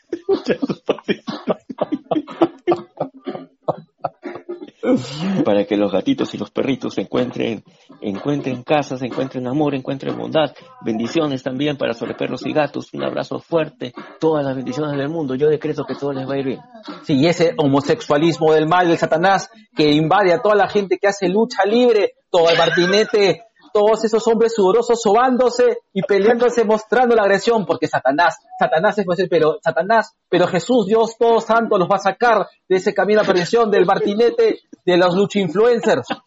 Para 5.45 5.65
que 5.65 5.77
los 5.77 5.91
gatitos 5.91 6.33
y 6.33 6.37
los 6.37 6.51
perritos 6.51 6.93
se 6.93 7.01
encuentren, 7.01 7.63
encuentren 8.01 8.63
casa, 8.63 8.97
se 8.97 9.05
encuentren 9.05 9.47
amor, 9.47 9.75
encuentren 9.75 10.17
bondad. 10.17 10.53
Bendiciones 10.81 11.43
también 11.43 11.77
para 11.77 11.93
sobre 11.93 12.15
perros 12.15 12.45
y 12.45 12.53
gatos. 12.53 12.93
Un 12.93 13.03
abrazo 13.03 13.39
fuerte. 13.39 13.93
Todas 14.19 14.45
las 14.45 14.55
bendiciones 14.55 14.97
del 14.97 15.09
mundo. 15.09 15.35
Yo 15.35 15.49
decreto 15.49 15.83
que 15.85 15.95
todo 15.95 16.13
les 16.13 16.27
va 16.27 16.35
a 16.35 16.39
ir 16.39 16.45
bien. 16.45 16.59
sí 17.03 17.25
ese 17.27 17.53
homosexualismo 17.57 18.53
del 18.53 18.67
mal 18.67 18.87
del 18.87 18.97
Satanás 18.97 19.49
que 19.75 19.91
invade 19.91 20.33
a 20.33 20.41
toda 20.41 20.55
la 20.55 20.67
gente 20.67 20.97
que 20.97 21.07
hace 21.07 21.27
lucha 21.27 21.63
libre 21.65 22.13
todo 22.29 22.49
el 22.49 22.57
Martinete 22.57 23.46
todos 23.77 24.03
esos 24.05 24.27
hombres 24.27 24.55
sudorosos 24.55 24.99
sobándose 24.99 25.77
y 25.93 26.01
peleándose 26.01 26.63
mostrando 26.65 27.15
la 27.15 27.21
agresión 27.21 27.63
porque 27.63 27.87
Satanás 27.87 28.39
Satanás 28.57 28.97
es 28.97 29.05
pues, 29.05 29.19
pero 29.29 29.59
Satanás 29.63 30.15
pero 30.27 30.47
Jesús 30.47 30.87
Dios 30.87 31.15
todo 31.19 31.39
santo 31.41 31.77
los 31.77 31.87
va 31.87 31.97
a 31.97 31.99
sacar 31.99 32.47
de 32.67 32.77
ese 32.77 32.95
camino 32.95 33.21
a 33.21 33.23
perdición 33.23 33.69
del 33.69 33.85
Martinete 33.85 34.61
de 34.83 34.97
los 34.97 35.13
lucha 35.13 35.39
influencers. 35.39 36.07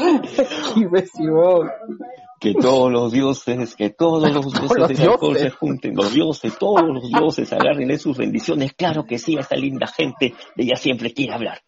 Que 2.40 2.54
todos 2.54 2.90
los 2.90 3.12
dioses, 3.12 3.76
que 3.76 3.90
todos 3.90 4.32
los 4.32 4.52
dioses 4.52 4.78
los 4.78 5.38
se 5.38 5.50
junten. 5.50 5.94
Los 5.94 6.14
dioses, 6.14 6.58
todos 6.58 6.82
los 6.82 7.08
dioses 7.08 7.52
agarren 7.52 7.98
sus 7.98 8.16
bendiciones. 8.16 8.72
Claro 8.72 9.04
que 9.04 9.18
sí, 9.18 9.36
esta 9.38 9.56
linda 9.56 9.86
gente 9.86 10.34
de 10.56 10.64
ella 10.64 10.76
siempre 10.76 11.12
quiere 11.12 11.34
hablar. 11.34 11.60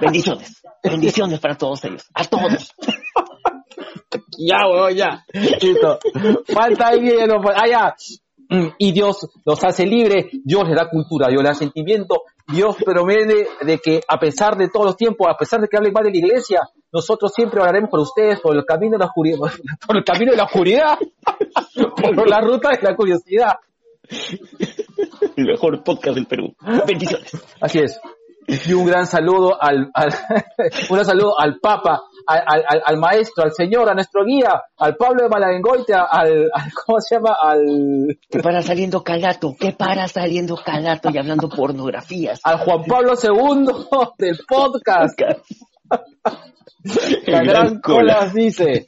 Bendiciones. 0.00 0.62
Bendiciones 0.82 1.40
para 1.40 1.56
todos 1.56 1.84
ellos. 1.84 2.06
A 2.14 2.24
todos. 2.24 2.74
Ya, 4.38 4.66
weón, 4.66 4.94
ya. 4.94 5.24
Listo. 5.32 5.98
Falta 6.46 6.88
alguien. 6.88 7.28
no, 7.28 7.40
Ah, 7.54 7.68
ya. 7.68 7.94
Mm, 8.50 8.68
Y 8.78 8.92
Dios 8.92 9.28
los 9.44 9.62
hace 9.62 9.84
libre, 9.84 10.30
Dios 10.42 10.64
les 10.66 10.76
da 10.76 10.88
cultura, 10.88 11.28
Dios 11.28 11.42
les 11.42 11.50
da 11.50 11.54
sentimiento, 11.54 12.22
Dios 12.50 12.76
promete 12.82 13.46
de 13.60 13.78
que 13.78 14.00
a 14.08 14.18
pesar 14.18 14.56
de 14.56 14.68
todos 14.70 14.86
los 14.86 14.96
tiempos, 14.96 15.26
a 15.28 15.36
pesar 15.36 15.60
de 15.60 15.68
que 15.68 15.76
hablen 15.76 15.92
mal 15.92 16.04
de 16.04 16.12
la 16.12 16.16
iglesia, 16.16 16.60
nosotros 16.92 17.32
siempre 17.34 17.60
oraremos 17.60 17.90
por 17.90 18.00
ustedes, 18.00 18.40
por 18.40 18.56
el 18.56 18.64
camino 18.64 18.92
de 18.92 18.98
la 18.98 19.06
oscuridad, 19.06 19.38
por 19.86 19.96
el 19.96 20.04
camino 20.04 20.30
de 20.32 20.36
la 20.38 20.44
oscuridad, 20.44 20.98
por 22.14 22.28
la 22.28 22.40
ruta 22.40 22.70
de 22.70 22.78
la 22.82 22.94
curiosidad. 22.96 23.56
El 25.36 25.44
mejor 25.46 25.82
podcast 25.84 26.14
del 26.16 26.26
Perú. 26.26 26.54
Bendiciones. 26.86 27.30
Así 27.60 27.78
es. 27.78 28.00
Y 28.66 28.72
un 28.72 28.86
gran 28.86 29.06
saludo 29.06 29.62
al, 29.62 29.90
al 29.92 30.08
un 30.88 30.94
gran 30.96 31.04
saludo 31.04 31.38
al 31.38 31.58
Papa, 31.60 32.00
al, 32.26 32.38
al- 32.46 32.64
al- 32.66 32.82
al 32.86 32.96
maestro, 32.96 33.44
al 33.44 33.52
señor, 33.52 33.90
a 33.90 33.94
nuestro 33.94 34.24
guía, 34.24 34.62
al 34.78 34.96
Pablo 34.96 35.22
de 35.24 35.28
Malagengoitia, 35.28 36.04
al, 36.10 36.48
al- 36.54 36.72
¿cómo 36.86 36.98
se 37.00 37.16
llama? 37.16 37.36
Al, 37.42 38.18
Que 38.30 38.38
para 38.40 38.62
saliendo 38.62 39.04
calato, 39.04 39.54
que 39.60 39.72
para 39.72 40.08
saliendo 40.08 40.56
calato 40.56 41.10
y 41.12 41.18
hablando 41.18 41.50
pornografías. 41.50 42.40
al 42.42 42.58
Juan 42.60 42.84
Pablo 42.84 43.12
II 43.22 43.66
del 44.16 44.38
podcast. 44.48 45.20
La 47.26 47.40
El 47.40 47.46
gran 47.48 47.80
cola 47.80 48.30
dice. 48.34 48.86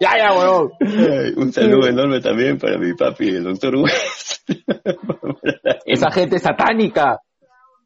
Ya, 0.00 0.16
ya, 0.16 0.32
weón. 0.32 0.70
Ay, 0.80 1.32
Un 1.36 1.52
saludo 1.52 1.88
enorme 1.88 2.20
también 2.20 2.58
para 2.58 2.78
mi 2.78 2.94
papi, 2.94 3.28
el 3.28 3.44
doctor 3.44 3.76
West. 3.76 4.48
Esa 5.84 6.10
gente 6.10 6.38
satánica. 6.38 7.18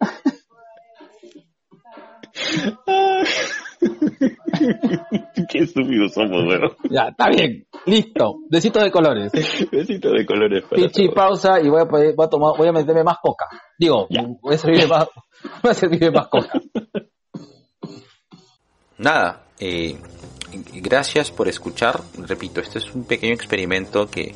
Qué 5.48 5.58
estúpidos 5.58 6.12
somos, 6.12 6.42
weón. 6.46 6.70
Ya, 6.90 7.08
está 7.08 7.28
bien. 7.28 7.66
Listo. 7.86 8.36
Besitos 8.48 8.82
de 8.84 8.90
colores. 8.90 9.32
Besito 9.70 10.10
de 10.10 10.24
colores 10.26 10.64
para 10.64 10.82
Pichi, 10.82 11.04
todos. 11.06 11.14
pausa 11.14 11.60
y 11.60 11.68
voy 11.68 11.82
a, 11.82 11.86
poder- 11.86 12.14
voy 12.14 12.26
a 12.26 12.28
tomar, 12.28 12.52
voy 12.56 12.68
a 12.68 12.72
meterme 12.72 13.04
más 13.04 13.18
coca. 13.22 13.46
Digo, 13.78 14.06
Ya. 14.10 14.22
voy 14.40 14.54
a 14.54 14.58
servirme 14.58 14.86
más, 14.86 15.08
voy 15.62 15.70
a 15.70 15.74
servirme 15.74 16.10
más 16.10 16.28
coca. 16.28 16.52
Nada, 18.98 19.44
eh, 19.58 19.98
gracias 20.74 21.30
por 21.30 21.48
escuchar. 21.48 22.00
Repito, 22.18 22.60
este 22.60 22.78
es 22.78 22.94
un 22.94 23.04
pequeño 23.04 23.34
experimento 23.34 24.08
que, 24.08 24.34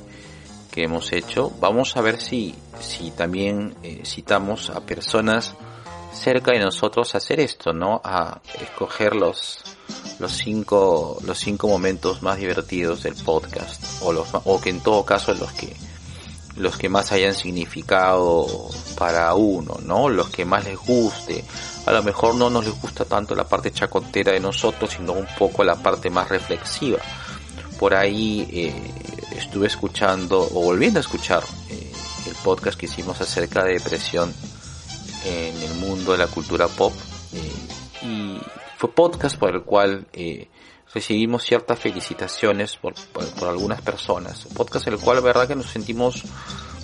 que 0.70 0.84
hemos 0.84 1.12
hecho. 1.12 1.52
Vamos 1.60 1.96
a 1.96 2.00
ver 2.00 2.20
si, 2.20 2.54
si 2.80 3.10
también 3.10 3.74
eh, 3.82 4.02
citamos 4.04 4.70
a 4.70 4.80
personas 4.80 5.54
cerca 6.12 6.52
de 6.52 6.60
nosotros 6.60 7.14
a 7.14 7.18
hacer 7.18 7.40
esto, 7.40 7.72
¿no? 7.72 8.00
A 8.04 8.40
escoger 8.60 9.14
los, 9.14 9.60
los 10.18 10.32
cinco, 10.32 11.18
los 11.24 11.38
cinco 11.38 11.68
momentos 11.68 12.22
más 12.22 12.38
divertidos 12.38 13.02
del 13.02 13.14
podcast. 13.14 14.02
O 14.02 14.12
los, 14.12 14.28
o 14.32 14.60
que 14.60 14.70
en 14.70 14.80
todo 14.80 15.04
caso 15.04 15.34
los 15.34 15.52
que, 15.52 15.74
los 16.56 16.76
que 16.76 16.88
más 16.88 17.12
hayan 17.12 17.34
significado 17.34 18.46
para 18.96 19.34
uno, 19.34 19.78
¿no? 19.82 20.08
Los 20.08 20.30
que 20.30 20.44
más 20.44 20.64
les 20.64 20.78
guste. 20.78 21.44
A 21.88 21.92
lo 21.92 22.02
mejor 22.02 22.34
no 22.34 22.50
nos 22.50 22.66
les 22.66 22.78
gusta 22.78 23.06
tanto 23.06 23.34
la 23.34 23.48
parte 23.48 23.72
chacotera 23.72 24.32
de 24.32 24.40
nosotros, 24.40 24.90
sino 24.90 25.14
un 25.14 25.26
poco 25.38 25.64
la 25.64 25.74
parte 25.74 26.10
más 26.10 26.28
reflexiva. 26.28 26.98
Por 27.78 27.94
ahí 27.94 28.46
eh, 28.52 28.92
estuve 29.38 29.68
escuchando 29.68 30.38
o 30.38 30.60
volviendo 30.60 30.98
a 30.98 31.00
escuchar 31.00 31.42
eh, 31.70 31.90
el 32.26 32.34
podcast 32.44 32.78
que 32.78 32.84
hicimos 32.84 33.18
acerca 33.22 33.64
de 33.64 33.72
depresión 33.72 34.34
en 35.24 35.62
el 35.62 35.74
mundo 35.76 36.12
de 36.12 36.18
la 36.18 36.26
cultura 36.26 36.68
pop 36.68 36.92
eh, 37.32 38.06
y 38.06 38.38
fue 38.76 38.92
podcast 38.92 39.38
por 39.38 39.54
el 39.54 39.62
cual 39.62 40.08
eh, 40.12 40.50
recibimos 40.92 41.42
ciertas 41.42 41.78
felicitaciones 41.78 42.76
por, 42.76 42.92
por, 43.12 43.48
algunas 43.48 43.80
personas. 43.80 44.46
Podcast 44.54 44.88
en 44.88 44.92
el 44.92 45.00
cual, 45.00 45.16
la 45.16 45.22
verdad, 45.22 45.48
que 45.48 45.56
nos 45.56 45.70
sentimos 45.70 46.22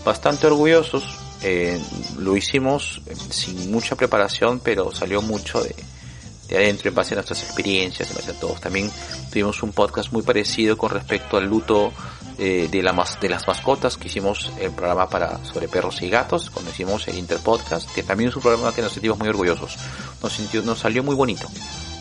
bastante 0.03 0.47
orgullosos. 0.47 1.19
Eh, 1.47 1.79
lo 2.19 2.37
hicimos 2.37 3.03
sin 3.31 3.71
mucha 3.71 3.97
preparación, 3.97 4.61
pero 4.61 4.93
salió 4.95 5.21
mucho 5.21 5.63
de, 5.63 5.75
de 6.49 6.57
adentro 6.57 6.89
en 6.89 6.95
base 6.95 7.13
a 7.13 7.17
nuestras 7.17 7.43
experiencias, 7.43 8.09
en 8.11 8.17
base 8.17 8.31
a 8.31 8.41
todos. 8.41 8.61
También 8.63 8.91
tuvimos 9.31 9.63
un 9.63 9.73
podcast 9.73 10.11
muy 10.11 10.23
parecido 10.23 10.79
con 10.79 10.91
respecto 10.91 11.37
al 11.37 11.45
luto 11.45 11.93
eh, 12.39 12.69
de, 12.71 12.83
la 12.83 12.93
mas- 12.95 13.21
de 13.21 13.29
las 13.29 13.47
mascotas 13.47 13.97
que 13.99 14.09
hicimos 14.09 14.51
el 14.59 14.71
programa 14.73 15.09
para 15.09 15.45
sobre 15.45 15.69
perros 15.69 16.01
y 16.03 16.09
gatos, 16.09 16.49
cuando 16.51 16.71
hicimos 16.71 17.07
el 17.09 17.19
Interpodcast, 17.19 17.93
que 17.95 18.03
también 18.03 18.31
es 18.31 18.37
un 18.37 18.43
programa 18.43 18.75
que 18.75 18.81
nos 18.83 18.93
sentimos 18.93 19.19
muy 19.19 19.29
orgullosos. 19.29 19.77
Nos, 20.23 20.33
sintió, 20.33 20.63
nos 20.63 20.79
salió 20.79 21.03
muy 21.05 21.15
bonito 21.15 21.47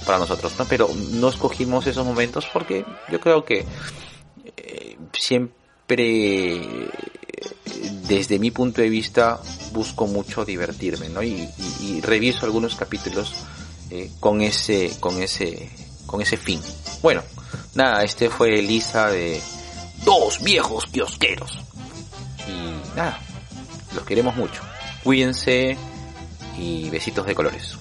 para 0.06 0.20
nosotros, 0.20 0.54
¿no? 0.58 0.66
Pero 0.66 0.89
no 1.12 1.28
escogimos 1.30 1.86
esos 1.86 2.06
momentos 2.06 2.48
porque 2.52 2.86
yo 3.12 3.20
creo 3.20 3.44
que 3.44 3.66
eh, 4.58 4.98
siempre 5.14 6.62
desde 8.18 8.39
mi 8.39 8.51
punto 8.51 8.82
de 8.82 8.89
vista 8.89 9.39
busco 9.72 10.07
mucho 10.07 10.45
divertirme, 10.45 11.09
¿no? 11.09 11.22
Y, 11.24 11.49
y- 11.82 11.86
y 11.97 12.01
reviso 12.01 12.45
algunos 12.45 12.76
capítulos 12.76 13.34
eh, 13.89 14.09
con 14.20 14.41
ese, 14.41 14.91
con 14.99 15.22
ese, 15.22 15.70
con 16.05 16.22
ese 16.22 16.38
fin. 16.38 16.61
Bueno, 17.01 17.22
nada, 17.76 18.03
este 18.03 18.30
fue 18.30 18.59
Elisa 18.59 19.07
de 19.09 19.41
Dos 20.05 20.41
Viejos 20.43 20.86
Kiosqueros. 20.88 21.59
nada, 22.95 23.20
los 23.95 24.03
queremos 24.05 24.36
mucho. 24.36 24.61
Cuídense 25.03 25.78
y 26.57 26.89
besitos 26.89 27.26
de 27.26 27.36
colores. 27.36 27.76